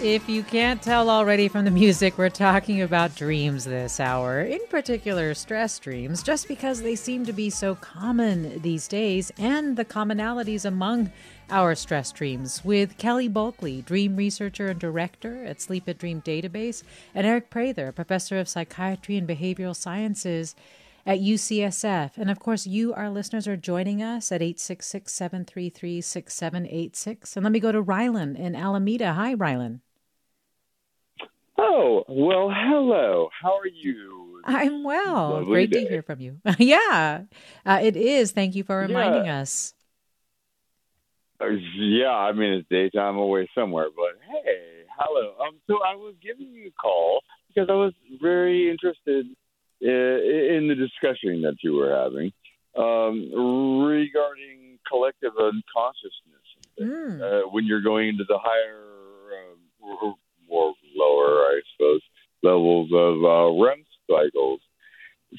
[0.00, 4.60] If you can't tell already from the music, we're talking about dreams this hour, in
[4.70, 9.84] particular stress dreams, just because they seem to be so common these days and the
[9.84, 11.10] commonalities among
[11.50, 16.84] our stress dreams with Kelly Bulkeley, dream researcher and director at Sleep at Dream Database,
[17.12, 20.54] and Aric Prather, professor of psychiatry and behavioral sciences
[21.06, 22.12] at UCSF.
[22.16, 27.36] And of course, you, our listeners, are joining us at 866 733 6786.
[27.36, 29.14] And let me go to Rylan in Alameda.
[29.14, 29.80] Hi, Rylan.
[31.58, 33.28] Oh, well, hello.
[33.40, 34.40] How are you?
[34.44, 35.30] I'm well.
[35.40, 35.82] Lovely Great day.
[35.84, 36.40] to hear from you.
[36.58, 37.22] yeah,
[37.66, 38.32] uh, it is.
[38.32, 39.40] Thank you for reminding Yeah.
[39.40, 39.74] us.
[41.40, 45.34] Uh, yeah, I mean, it's daytime away somewhere, but hey, hello.
[45.40, 49.26] Um, so I was giving you a call because I was very interested
[49.80, 52.32] in, in the discussion that you were having
[52.76, 56.34] um, regarding collective unconsciousness
[56.80, 57.20] Mm.
[57.20, 58.84] uh, when you're going into the higher
[59.34, 60.14] uh, or
[60.48, 62.00] or lower, I suppose,
[62.42, 64.60] levels of uh, REM cycles.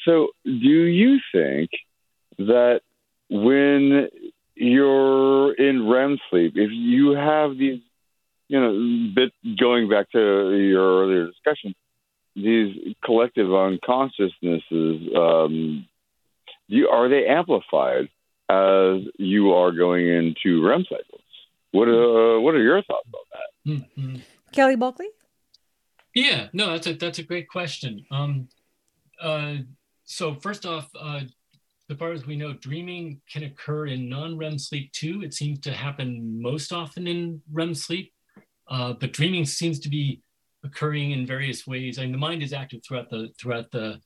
[0.06, 1.70] So, do you think
[2.38, 2.82] that
[3.30, 4.10] when
[4.56, 7.82] you're in REM sleep, if you have these,
[8.48, 11.76] you know, bit going back to your earlier discussion,
[12.36, 15.86] these collective unconsciousnesses, um,
[16.68, 18.10] you, are they amplified
[18.50, 21.22] as you are going into REM cycles?
[21.72, 24.02] What uh, what are your thoughts on that?
[24.02, 24.22] Mhm.
[24.52, 25.08] Kelly Bulkeley?
[26.20, 28.06] Yeah, no, that's a that's a great question.
[28.12, 28.50] Um,
[29.22, 29.56] uh,
[30.04, 31.22] so first off, uh,
[31.90, 35.22] as far as we know, dreaming can occur in non-REM sleep too.
[35.24, 38.12] It seems to happen most often in REM sleep,
[38.68, 40.22] uh, but dreaming seems to be
[40.66, 41.98] occurring in various ways.
[41.98, 44.02] I mean, the mind is active throughout the throughout the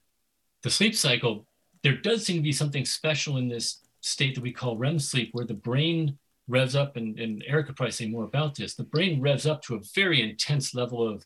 [0.62, 1.48] the sleep cycle.
[1.82, 5.30] There does seem to be something special in this state that we call REM sleep,
[5.32, 8.76] where the brain revs up, and, and Aric could probably say more about this.
[8.76, 11.26] The brain revs up to a very intense level of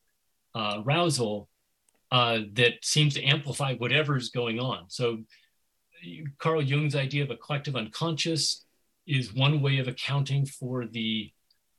[0.57, 1.47] uh, arousal
[2.11, 4.85] uh, that seems to amplify whatever's going on.
[4.87, 5.05] So,
[6.37, 8.65] Carl Jung's idea of a collective unconscious
[9.07, 11.31] is one way of accounting for the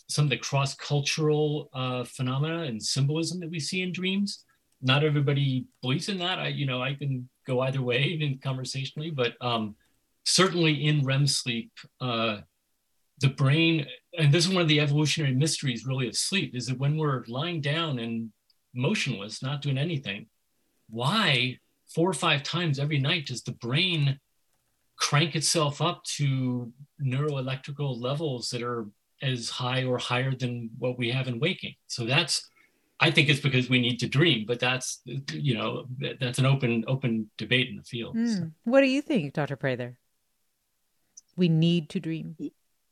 [0.08, 4.44] some of the cross-cultural uh, phenomena and symbolism that we see in dreams.
[4.80, 6.38] Not everybody believes in that.
[6.38, 9.76] I, you know, I can go either way in conversationally, but um,
[10.24, 11.70] certainly in REM sleep,
[12.00, 12.38] uh,
[13.20, 16.78] the brain, and this is one of the evolutionary mysteries really of sleep, is that
[16.78, 18.30] when we're lying down and
[18.74, 20.26] motionless, not doing anything,
[20.88, 21.58] why
[21.94, 24.18] four or five times every night does the brain
[24.96, 28.86] crank itself up to neuroelectrical levels that are
[29.22, 31.74] as high or higher than what we have in waking?
[31.86, 32.48] So that's,
[33.00, 35.00] I think it's because we need to dream, but that's,
[35.32, 35.86] you know,
[36.20, 38.16] that's an open, open debate in the field.
[38.16, 38.52] Mm.
[38.64, 39.56] What do you think, Dr.
[39.56, 39.98] Prather?
[41.36, 42.36] We need to dream.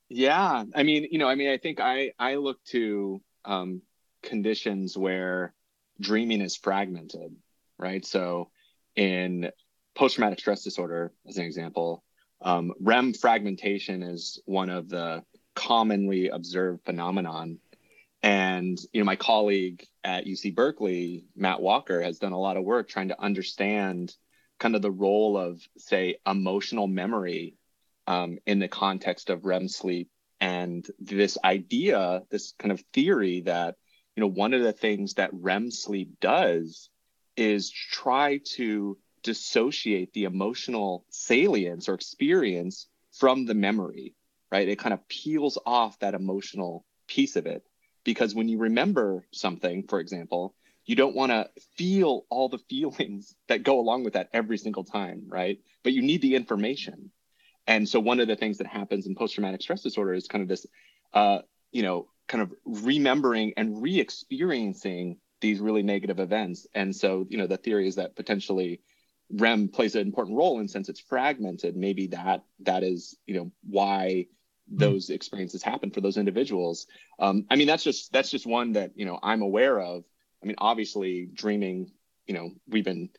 [0.08, 3.82] Yeah, I mean, you know, I mean, I think I I look to um,
[4.22, 5.52] conditions where
[6.00, 7.34] dreaming is fragmented,
[7.78, 8.04] right?
[8.04, 8.50] So,
[8.94, 9.50] in
[9.94, 12.02] post-traumatic stress disorder, as an example,
[12.40, 15.22] um, REM fragmentation is one of the
[15.54, 17.58] commonly observed phenomenon.
[18.22, 22.64] And you know, my colleague at UC Berkeley, Matt Walker, has done a lot of
[22.64, 24.14] work trying to understand
[24.58, 27.56] kind of the role of, say, emotional memory
[28.06, 30.08] um, in the context of REM sleep
[30.40, 33.76] and this idea, this kind of theory that
[34.16, 36.88] you know, one of the things that REM sleep does
[37.36, 44.14] is try to dissociate the emotional salience or experience from the memory,
[44.50, 44.68] right?
[44.68, 47.62] It kind of peels off that emotional piece of it.
[48.04, 50.54] Because when you remember something, for example,
[50.86, 54.84] you don't want to feel all the feelings that go along with that every single
[54.84, 55.58] time, right?
[55.82, 57.10] But you need the information.
[57.66, 60.48] And so one of the things that happens in post-traumatic stress disorder is kind of
[60.48, 60.66] this,
[61.12, 61.40] uh,
[61.72, 66.66] you know, kind of remembering and re-experiencing these really negative events.
[66.74, 68.80] And so, you know, the theory is that potentially
[69.30, 73.50] REM plays an important role, and since it's fragmented, maybe that that is, you know,
[73.68, 74.26] why
[74.68, 76.86] those experiences happen for those individuals.
[77.18, 80.04] Um, I mean, that's just that's just one that you know I'm aware of.
[80.42, 81.90] I mean, obviously, dreaming.
[82.26, 83.10] You know, we've been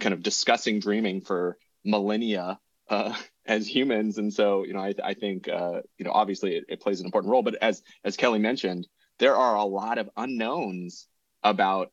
[0.00, 3.14] kind of discussing dreaming for millennia uh,
[3.46, 6.80] as humans, and so you know, I, I think uh, you know, obviously, it, it
[6.80, 7.42] plays an important role.
[7.42, 8.86] But as as Kelly mentioned,
[9.18, 11.08] there are a lot of unknowns
[11.42, 11.92] about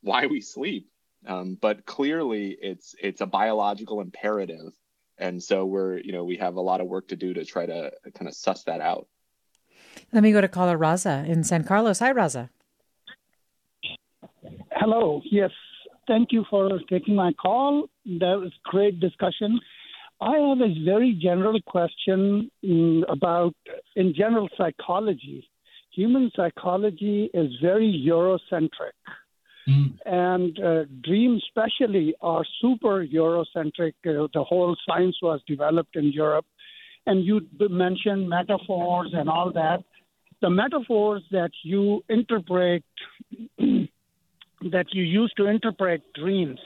[0.00, 0.88] why we sleep.
[1.26, 4.72] Um, but clearly, it's it's a biological imperative,
[5.18, 7.66] and so we're you know we have a lot of work to do to try
[7.66, 9.06] to kind of suss that out.
[10.12, 11.98] Let me go to caller Raza in San Carlos.
[11.98, 12.48] Hi, Raza.
[14.72, 15.20] Hello.
[15.24, 15.50] Yes.
[16.06, 17.88] Thank you for taking my call.
[18.04, 19.58] That was great discussion.
[20.20, 23.54] I have a very general question mm, about,
[23.96, 25.46] in general, psychology.
[25.92, 28.96] Human psychology is very Eurocentric.
[30.04, 33.94] And uh, dreams, especially, are super Eurocentric.
[34.06, 36.46] Uh, the whole science was developed in Europe.
[37.06, 39.82] And you mentioned metaphors and all that.
[40.40, 42.84] The metaphors that you interpret,
[43.58, 46.60] that you use to interpret dreams,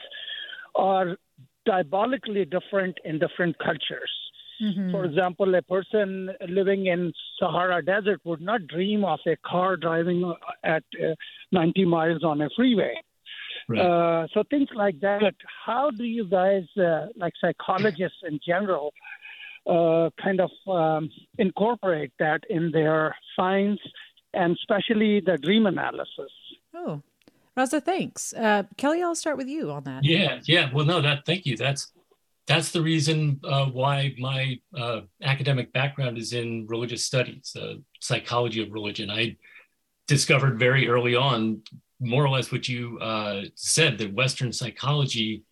[0.75, 1.17] are
[1.65, 4.11] diabolically different in different cultures.
[4.91, 10.33] For example, a person living in Sahara Desert would not dream of a car driving
[10.63, 11.15] at uh,
[11.51, 12.93] 90 miles on a freeway.
[13.81, 15.33] Uh, so things like that.
[15.65, 18.93] How do you guys, uh, like psychologists in general,
[19.65, 23.79] uh, kind of um, incorporate that in their science
[24.33, 26.31] and especially the dream analysis?
[26.75, 27.01] Oh,
[27.57, 28.33] Raza, thanks.
[28.33, 30.03] Uh, Kelly, I'll start with you on that.
[30.03, 30.69] Yeah, yeah.
[30.73, 31.57] Well, no, that thank you.
[31.57, 31.91] That's
[32.47, 38.63] that's the reason uh, why my uh, academic background is in religious studies, uh, psychology
[38.63, 39.09] of religion.
[39.09, 39.35] I
[40.07, 41.61] discovered very early on,
[41.99, 45.43] more or less what you uh, said, that Western psychology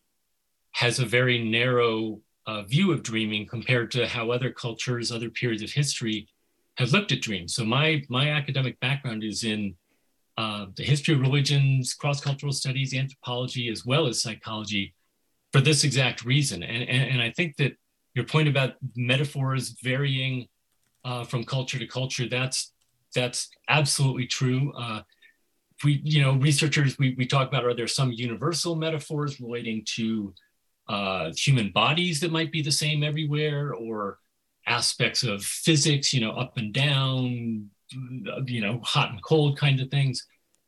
[0.71, 5.61] has a very narrow uh, view of dreaming compared to how other cultures, other periods
[5.61, 6.27] of history
[6.75, 7.53] have looked at dreams.
[7.53, 9.75] So my my academic background is in
[10.39, 14.85] uh, the history of religions, cross-cultural studies, anthropology, as well as psychology
[15.51, 16.63] for this exact reason.
[16.63, 17.73] And, and, and I think that
[18.15, 20.47] your point about metaphors varying
[21.03, 22.59] uh, from culture to culture, that's,
[23.13, 24.61] that's absolutely true.
[24.83, 25.01] Uh,
[25.83, 30.33] we, you know, researchers, we, we talk about, are there some universal metaphors relating to
[30.87, 34.19] uh, human bodies that might be the same everywhere or
[34.65, 39.89] aspects of physics, you know, up and down, you know, hot and cold kind of
[39.89, 40.25] things.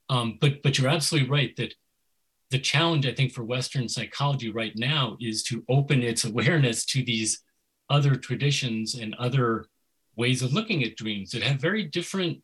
[0.09, 1.73] Um, but, but you're absolutely right that
[2.49, 7.03] the challenge I think for Western psychology right now is to open its awareness to
[7.03, 7.41] these
[7.89, 9.65] other traditions and other
[10.15, 12.39] ways of looking at dreams that have very different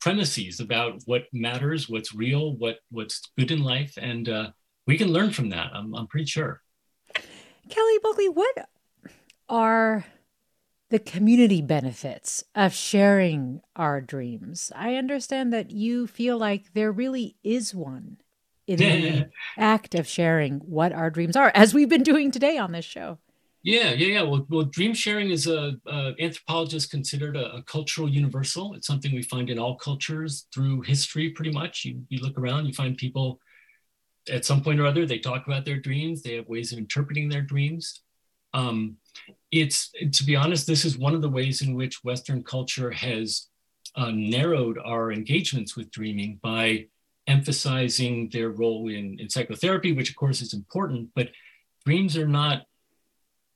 [0.00, 4.50] premises about what matters, what's real, what what's good in life, and uh,
[4.86, 5.70] we can learn from that.
[5.74, 6.62] I'm I'm pretty sure.
[7.68, 8.68] Kelly Bulkeley, what
[9.48, 10.04] are
[10.90, 14.72] the community benefits of sharing our dreams?
[14.74, 18.18] I understand that you feel like there really is one
[18.66, 22.72] in the act of sharing what our dreams are, as we've been doing today on
[22.72, 23.18] this show.
[23.62, 24.22] Yeah, yeah, yeah.
[24.22, 28.74] Well, well dream sharing is a, a anthropologist considered a, a, cultural universal.
[28.74, 31.84] It's something we find in all cultures through history, pretty much.
[31.84, 33.40] You, you look around, you find people
[34.30, 36.22] at some point or other, they talk about their dreams.
[36.22, 38.02] They have ways of interpreting their dreams.
[38.54, 38.96] Um,
[39.50, 43.48] it's to be honest, this is one of the ways in which Western culture has
[43.96, 46.86] uh, narrowed our engagements with dreaming by
[47.26, 51.28] emphasizing their role in, in psychotherapy, which of course is important, but
[51.84, 52.62] dreams are not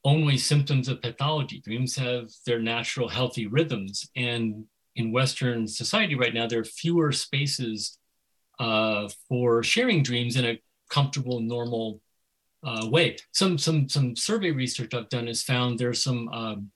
[0.05, 1.61] only symptoms of pathology.
[1.61, 4.09] Dreams have their natural healthy rhythms.
[4.17, 4.65] And
[4.97, 7.99] in Western society right now, there are fewer spaces
[8.59, 10.61] uh, for sharing dreams in a
[10.91, 12.01] comfortable, normal
[12.65, 13.17] uh, way.
[13.33, 16.71] Some, some, some survey research I've done has found there's some um,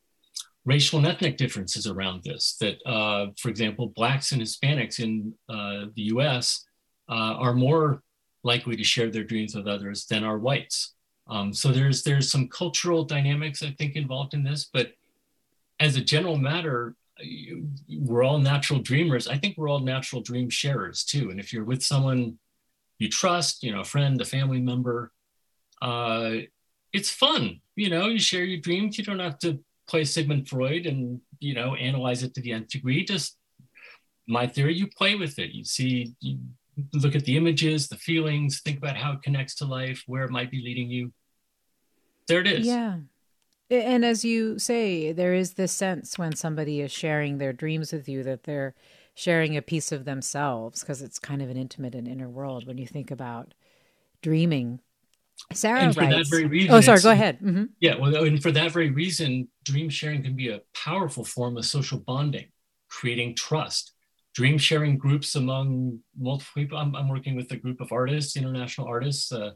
[0.65, 2.57] racial and ethnic differences around this.
[2.61, 6.67] That, uh, for example, Blacks and Hispanics in uh, the US
[7.09, 8.03] uh, are more
[8.43, 10.95] likely to share their dreams with others than are whites.
[11.29, 14.93] Um, so there's there's some cultural dynamics I think involved in this, but
[15.81, 16.95] as a general matter,
[17.99, 19.27] we're all natural dreamers.
[19.27, 21.31] I think we're all natural dream sharers too.
[21.31, 22.39] And if you're with someone
[22.99, 25.13] you trust, you know, a friend, a family member,
[25.83, 26.37] uh,
[26.93, 27.61] it's fun.
[27.75, 28.99] You know, you share your dreams.
[28.99, 32.69] You don't have to play Sigmund Freud and you know analyze it to the nth
[32.69, 33.05] degree.
[33.05, 33.37] Just
[34.27, 35.53] my theory, you play with it.
[35.53, 36.39] You see, you
[36.95, 40.31] look at the images, the feelings, think about how it connects to life, where it
[40.31, 41.13] might be leading you.
[42.29, 42.67] There it is.
[42.67, 42.99] Yeah.
[43.69, 48.09] And as you say, there is this sense when somebody is sharing their dreams with
[48.09, 48.75] you that they're
[49.15, 52.79] sharing a piece of themselves because it's kind of an intimate and inner world when
[52.79, 53.55] you think about
[54.23, 54.81] dreaming.
[55.53, 57.01] Sarah and for that very reason, oh, sorry.
[57.01, 57.39] Go ahead.
[57.39, 61.57] hmm Yeah, well, and for that very reason, dream sharing can be a powerful form
[61.57, 62.47] of social bonding,
[62.89, 63.93] creating trust.
[64.35, 66.77] Dream sharing groups among multiple people.
[66.77, 69.53] I'm, I'm working with a group of artists, international artists, uh,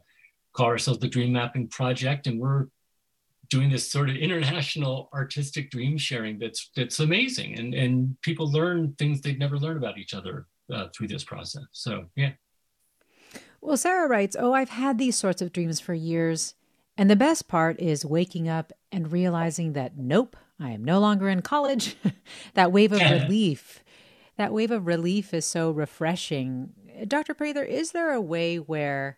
[0.53, 2.67] call ourselves the Dream Mapping Project, and we're
[3.49, 8.93] doing this sort of international artistic dream sharing that's that's amazing, and and people learn
[8.97, 11.63] things they'd never learned about each other uh, through this process.
[11.73, 12.31] So yeah.
[13.61, 16.55] Well, Sarah writes, Oh, I've had these sorts of dreams for years.
[16.97, 21.29] And the best part is waking up and realizing that, nope, I am no longer
[21.29, 21.95] in college.
[22.53, 23.83] that wave of relief,
[24.37, 26.73] that wave of relief is so refreshing.
[27.07, 27.33] Dr.
[27.33, 29.17] Prather, is there a way where,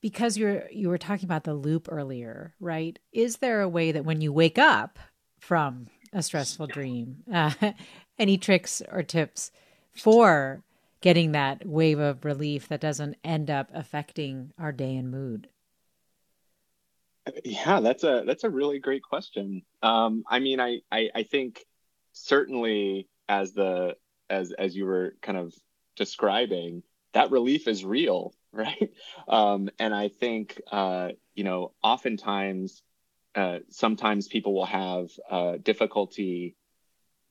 [0.00, 2.98] because you're you were talking about the loop earlier, right?
[3.12, 4.98] Is there a way that when you wake up
[5.40, 7.52] from a stressful dream, uh,
[8.18, 9.50] any tricks or tips
[9.92, 10.62] for
[11.00, 15.48] getting that wave of relief that doesn't end up affecting our day and mood?
[17.44, 19.62] Yeah, that's a that's a really great question.
[19.82, 21.64] Um, I mean, I, I I think
[22.12, 23.96] certainly as the
[24.30, 25.54] as as you were kind of
[25.96, 26.82] describing,
[27.12, 28.92] that relief is real, right?
[29.28, 32.82] Um, and I think uh, you know, oftentimes,
[33.34, 36.56] uh, sometimes people will have uh, difficulty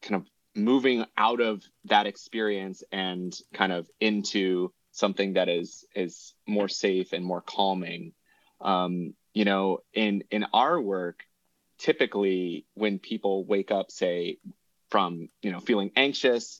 [0.02, 0.28] kind of
[0.58, 7.14] moving out of that experience and kind of into something that is is more safe
[7.14, 8.14] and more calming.
[8.60, 11.24] Um, you know in in our work
[11.78, 14.40] typically when people wake up say
[14.90, 16.60] from you know feeling anxious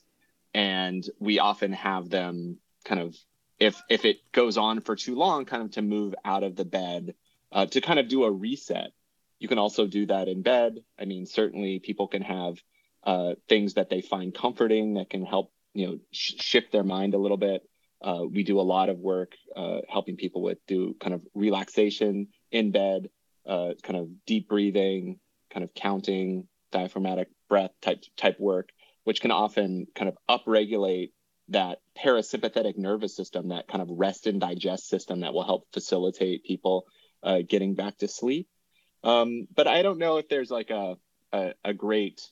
[0.54, 3.16] and we often have them kind of
[3.58, 6.64] if if it goes on for too long kind of to move out of the
[6.64, 7.16] bed
[7.50, 8.92] uh, to kind of do a reset.
[9.40, 10.78] You can also do that in bed.
[11.00, 12.62] I mean certainly people can have
[13.04, 17.14] uh, things that they find comforting that can help you know sh- shift their mind
[17.14, 17.62] a little bit
[18.00, 22.28] uh, we do a lot of work uh, helping people with do kind of relaxation
[22.50, 23.10] in bed,
[23.46, 25.18] uh, kind of deep breathing,
[25.50, 28.70] kind of counting, diaphragmatic breath type type work,
[29.04, 31.10] which can often kind of upregulate
[31.48, 36.44] that parasympathetic nervous system, that kind of rest and digest system that will help facilitate
[36.44, 36.86] people
[37.22, 38.48] uh, getting back to sleep.
[39.02, 40.96] Um, but I don't know if there's like a
[41.32, 42.22] a, a great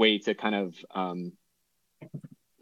[0.00, 1.32] way to kind of um,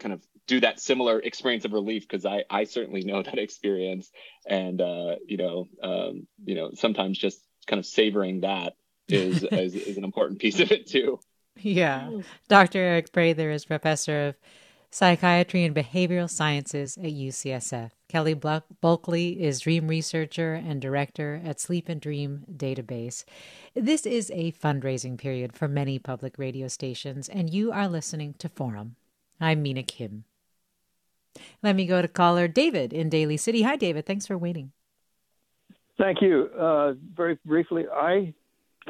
[0.01, 4.11] kind of do that similar experience of relief because I, I certainly know that experience
[4.47, 8.75] and uh, you know um, you know sometimes just kind of savoring that
[9.09, 11.19] is, is is an important piece of it too
[11.57, 12.11] Yeah.
[12.49, 12.79] Dr.
[12.79, 14.35] Aric Prather is professor of
[14.91, 17.91] psychiatry and behavioral sciences at UCSF.
[18.09, 23.25] Kelly Bulkeley is dream researcher and director at Sleep and Dream Database.
[23.75, 28.49] This is a fundraising period for many public radio stations, and you are listening to
[28.49, 28.97] Forum.
[29.41, 30.25] I'm Mina Kim.
[31.63, 33.63] Let me go to caller David in Daly City.
[33.63, 34.07] Hi, David.
[34.07, 34.73] Thanks for waiting.
[35.99, 36.49] Thank you.
[36.59, 38.33] Uh, very briefly, I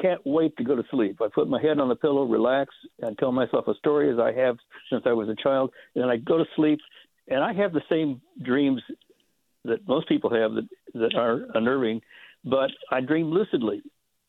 [0.01, 1.21] can't wait to go to sleep.
[1.21, 4.31] I put my head on the pillow, relax, and tell myself a story as I
[4.33, 4.57] have
[4.89, 5.71] since I was a child.
[5.95, 6.79] And then I go to sleep,
[7.27, 8.81] and I have the same dreams
[9.65, 12.01] that most people have that, that are unnerving,
[12.43, 13.81] but I dream lucidly.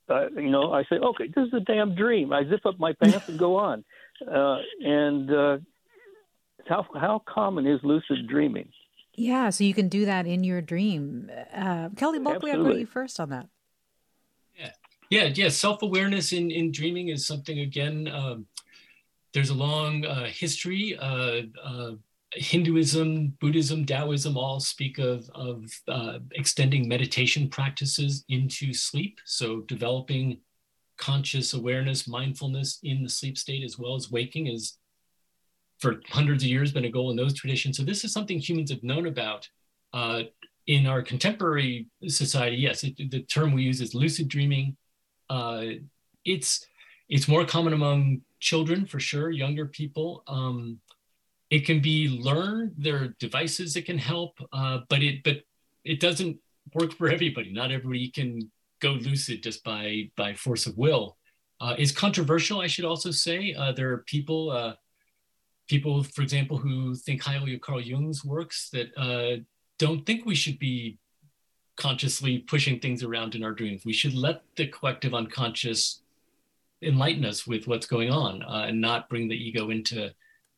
[0.09, 2.33] Uh, you know, I say, okay, this is a damn dream.
[2.33, 3.85] I zip up my pants and go on.
[4.27, 5.59] Uh, and uh,
[6.68, 8.68] how how common is lucid dreaming?
[9.14, 11.31] Yeah, so you can do that in your dream.
[11.55, 13.49] Uh, Kelly Bulkeley, I'll go to you first on that.
[15.11, 15.48] Yeah, yeah.
[15.48, 18.08] Self-awareness in in dreaming is something again.
[18.08, 18.46] Um,
[19.34, 20.96] there's a long uh, history.
[20.98, 21.92] Uh, uh,
[22.32, 29.18] Hinduism, Buddhism, Taoism all speak of of uh, extending meditation practices into sleep.
[29.24, 30.38] So developing
[30.96, 34.78] conscious awareness, mindfulness in the sleep state as well as waking is
[35.80, 37.76] for hundreds of years been a goal in those traditions.
[37.76, 39.48] So this is something humans have known about.
[39.92, 40.22] Uh,
[40.66, 44.76] in our contemporary society, yes, it, the term we use is lucid dreaming.
[45.31, 45.64] Uh,
[46.24, 46.66] it's
[47.09, 50.22] it's more common among children for sure, younger people.
[50.26, 50.81] Um,
[51.51, 52.74] it can be learned.
[52.76, 55.43] There are devices that can help, uh, but it but
[55.85, 56.39] it doesn't
[56.74, 57.53] work for everybody.
[57.53, 58.51] Not everybody can
[58.81, 61.16] go lucid just by by force of will.
[61.61, 63.55] Uh, it's controversial, I should also say.
[63.55, 64.51] Uh, there are people.
[64.51, 64.74] Uh,
[65.68, 69.41] people, for example, who think highly of Carl Jung's works that uh,
[69.78, 70.99] don't think we should be
[71.77, 73.85] consciously pushing things around in our dreams.
[73.85, 76.03] We should let the collective unconscious
[76.83, 80.12] enlighten us with what's going on uh, and not bring the ego into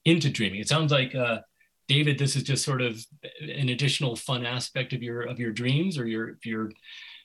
[0.05, 0.61] into dreaming.
[0.61, 1.41] It sounds like uh,
[1.89, 3.05] David, this is just sort of
[3.41, 6.71] an additional fun aspect of your of your dreams or your your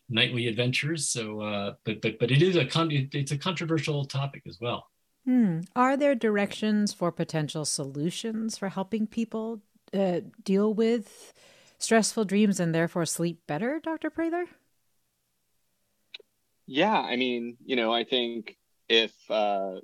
[0.09, 1.09] nightly adventures.
[1.09, 4.87] So, uh, but but but it is a con- it's a controversial topic as well.
[5.25, 5.61] Hmm.
[5.75, 9.61] Are there directions for potential solutions for helping people
[9.93, 11.33] uh, deal with
[11.79, 14.09] stressful dreams and therefore sleep better, Dr.
[14.09, 14.45] Prather?
[16.65, 18.57] Yeah, I mean, you know, I think
[18.89, 19.75] if uh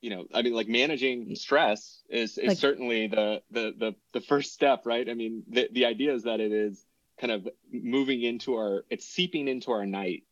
[0.00, 4.20] you know, I mean like managing stress is is Like- certainly the the the the
[4.20, 5.08] first step, right?
[5.08, 6.84] I mean, the the idea is that it is
[7.20, 10.22] kind of moving into our it's seeping into our night.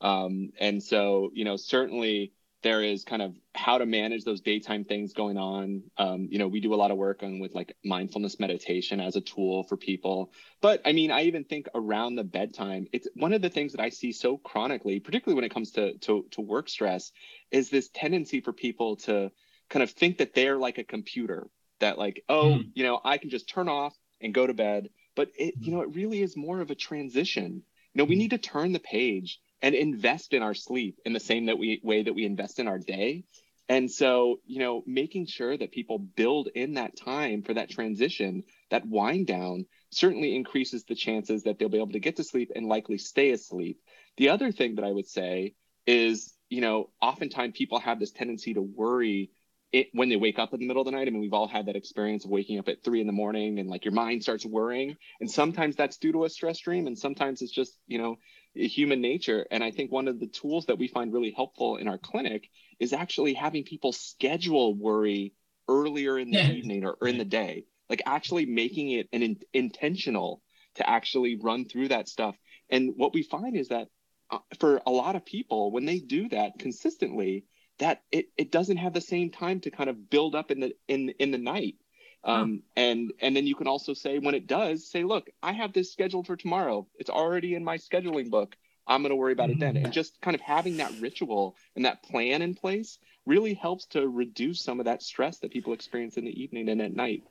[0.00, 2.32] Um and so, you know, certainly
[2.62, 5.82] there is kind of how to manage those daytime things going on.
[5.98, 9.16] Um, you know, we do a lot of work on with like mindfulness meditation as
[9.16, 10.32] a tool for people.
[10.60, 13.80] But I mean, I even think around the bedtime, it's one of the things that
[13.80, 17.12] I see so chronically, particularly when it comes to to, to work stress,
[17.50, 19.30] is this tendency for people to
[19.68, 21.48] kind of think that they're like a computer,
[21.80, 22.60] that like, oh, hmm.
[22.74, 24.90] you know, I can just turn off and go to bed.
[25.16, 25.78] But it, you hmm.
[25.78, 27.62] know, it really is more of a transition.
[27.92, 28.20] You know, we hmm.
[28.20, 31.80] need to turn the page and invest in our sleep in the same that we
[31.82, 33.24] way that we invest in our day.
[33.68, 38.42] And so, you know, making sure that people build in that time for that transition,
[38.70, 42.50] that wind down, certainly increases the chances that they'll be able to get to sleep
[42.54, 43.78] and likely stay asleep.
[44.18, 45.54] The other thing that I would say
[45.86, 49.30] is, you know, oftentimes people have this tendency to worry
[49.72, 51.08] it, when they wake up in the middle of the night.
[51.08, 53.58] I mean, we've all had that experience of waking up at three in the morning
[53.58, 54.96] and like your mind starts worrying.
[55.20, 58.16] And sometimes that's due to a stress dream, and sometimes it's just, you know,
[58.54, 59.46] human nature.
[59.50, 62.48] And I think one of the tools that we find really helpful in our clinic
[62.78, 65.34] is actually having people schedule worry
[65.68, 66.50] earlier in the Yeah.
[66.50, 70.42] evening or, or in the day, like actually making it an in, intentional
[70.76, 72.36] to actually run through that stuff.
[72.70, 73.88] And what we find is that
[74.30, 77.44] uh, for a lot of people, when they do that consistently,
[77.78, 80.72] that it, it doesn't have the same time to kind of build up in the
[80.88, 81.76] in in the night.
[82.24, 85.72] Um, and and then you can also say when it does, say, look, I have
[85.72, 86.86] this scheduled for tomorrow.
[86.98, 88.56] It's already in my scheduling book.
[88.86, 89.76] I'm going to worry about it then.
[89.76, 94.08] And just kind of having that ritual and that plan in place really helps to
[94.08, 97.22] reduce some of that stress that people experience in the evening and at night.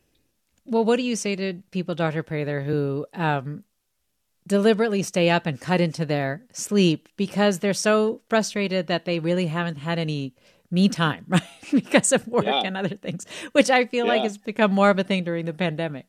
[0.66, 2.24] Well, what do you say to people, Dr.
[2.24, 3.64] Prather, who um,
[4.48, 9.48] deliberately stay up and cut into their sleep because they're so frustrated that they really
[9.48, 10.34] haven't had any
[10.72, 11.44] me time, right?
[11.72, 12.62] because of work Yeah.
[12.66, 15.54] and other things, which I feel like has become more of a thing during the
[15.54, 16.06] pandemic.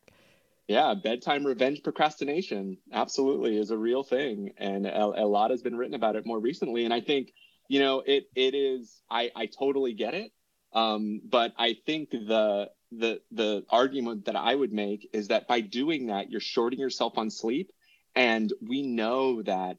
[0.69, 5.77] Yeah, bedtime revenge procrastination absolutely is a real thing, and a, a lot has been
[5.77, 6.85] written about it more recently.
[6.85, 7.33] And I think,
[7.69, 9.03] you know, it it is.
[9.11, 10.31] I I totally get it,
[10.73, 15.61] um, but I think the the the argument that I would make is that by
[15.61, 17.71] doing that, you're shorting yourself on sleep,
[18.15, 19.79] and we know that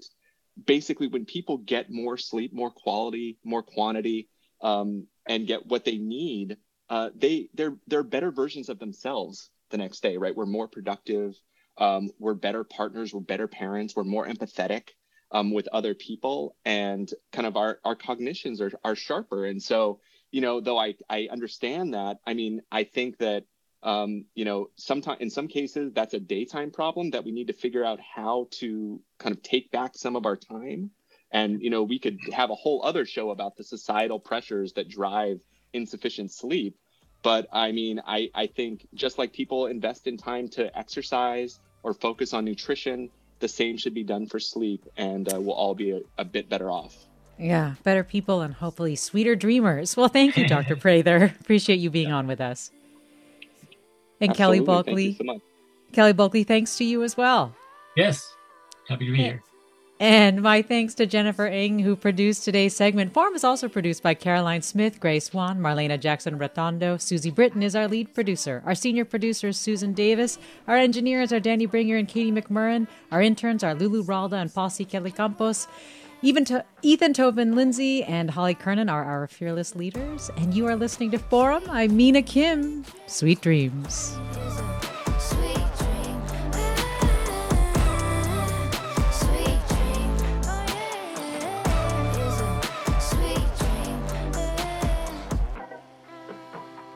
[0.65, 4.29] basically when people get more sleep, more quality, more quantity,
[4.63, 6.57] um, and get what they need,
[6.89, 10.35] uh, they they're they're better versions of themselves the next day, right?
[10.35, 11.35] We're more productive,
[11.77, 14.89] um, we're better partners, we're better parents, we're more empathetic
[15.31, 19.45] um, with other people, and kind of our our cognitions are are sharper.
[19.45, 19.99] And so,
[20.31, 23.43] you know, though I I understand that, I mean, I think that
[23.83, 27.53] um, you know, sometimes in some cases that's a daytime problem that we need to
[27.53, 30.91] figure out how to kind of take back some of our time.
[31.33, 34.87] And you know, we could have a whole other show about the societal pressures that
[34.87, 35.39] drive
[35.73, 36.77] insufficient sleep.
[37.23, 41.93] But I mean, I, I think just like people invest in time to exercise or
[41.93, 43.09] focus on nutrition,
[43.39, 46.47] the same should be done for sleep, and uh, we'll all be a, a bit
[46.47, 46.95] better off.
[47.37, 49.97] Yeah, better people and hopefully sweeter dreamers.
[49.97, 50.75] Well, thank you, Dr.
[50.77, 51.33] Prather.
[51.41, 52.71] Appreciate you being on with us.
[54.21, 54.59] And Kelly Absolutely.
[54.59, 55.05] Thank Bulkeley.
[55.05, 55.41] you so much.
[55.93, 57.55] Kelly Bulkeley, thanks to you as well.
[57.97, 58.33] Yes,
[58.87, 59.43] happy to be here.
[59.99, 63.13] And my thanks to Jennifer Ng, who produced today's segment.
[63.13, 66.99] Forum is also produced by Caroline Smith, Grace Swan, Marlena Jackson Retondo.
[66.99, 68.61] Susie Britton is our lead producer.
[68.65, 70.39] Our senior producer is Susan Davis.
[70.67, 72.87] Our engineers are Danny Bringer and Katie McMurrin.
[73.11, 75.67] Our interns are Lulu Ralda and Posse Kelly Campos.
[76.21, 80.31] Even to Ethan Toven-Lindsey and Holly Kernan are our fearless leaders.
[80.37, 81.63] And you are listening to Forum.
[81.69, 82.83] I'm Mina Kim.
[83.07, 84.17] Sweet dreams.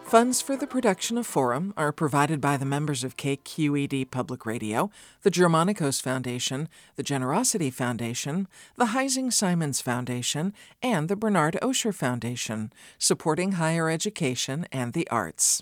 [0.08, 4.89] Funds for the production of Forum are provided by the members of KQED Public Radio,
[5.24, 8.47] the Germanicos Foundation, the Generosity Foundation,
[8.78, 15.62] the Heising Simons Foundation, and the Bernard Osher Foundation, supporting higher education and the arts.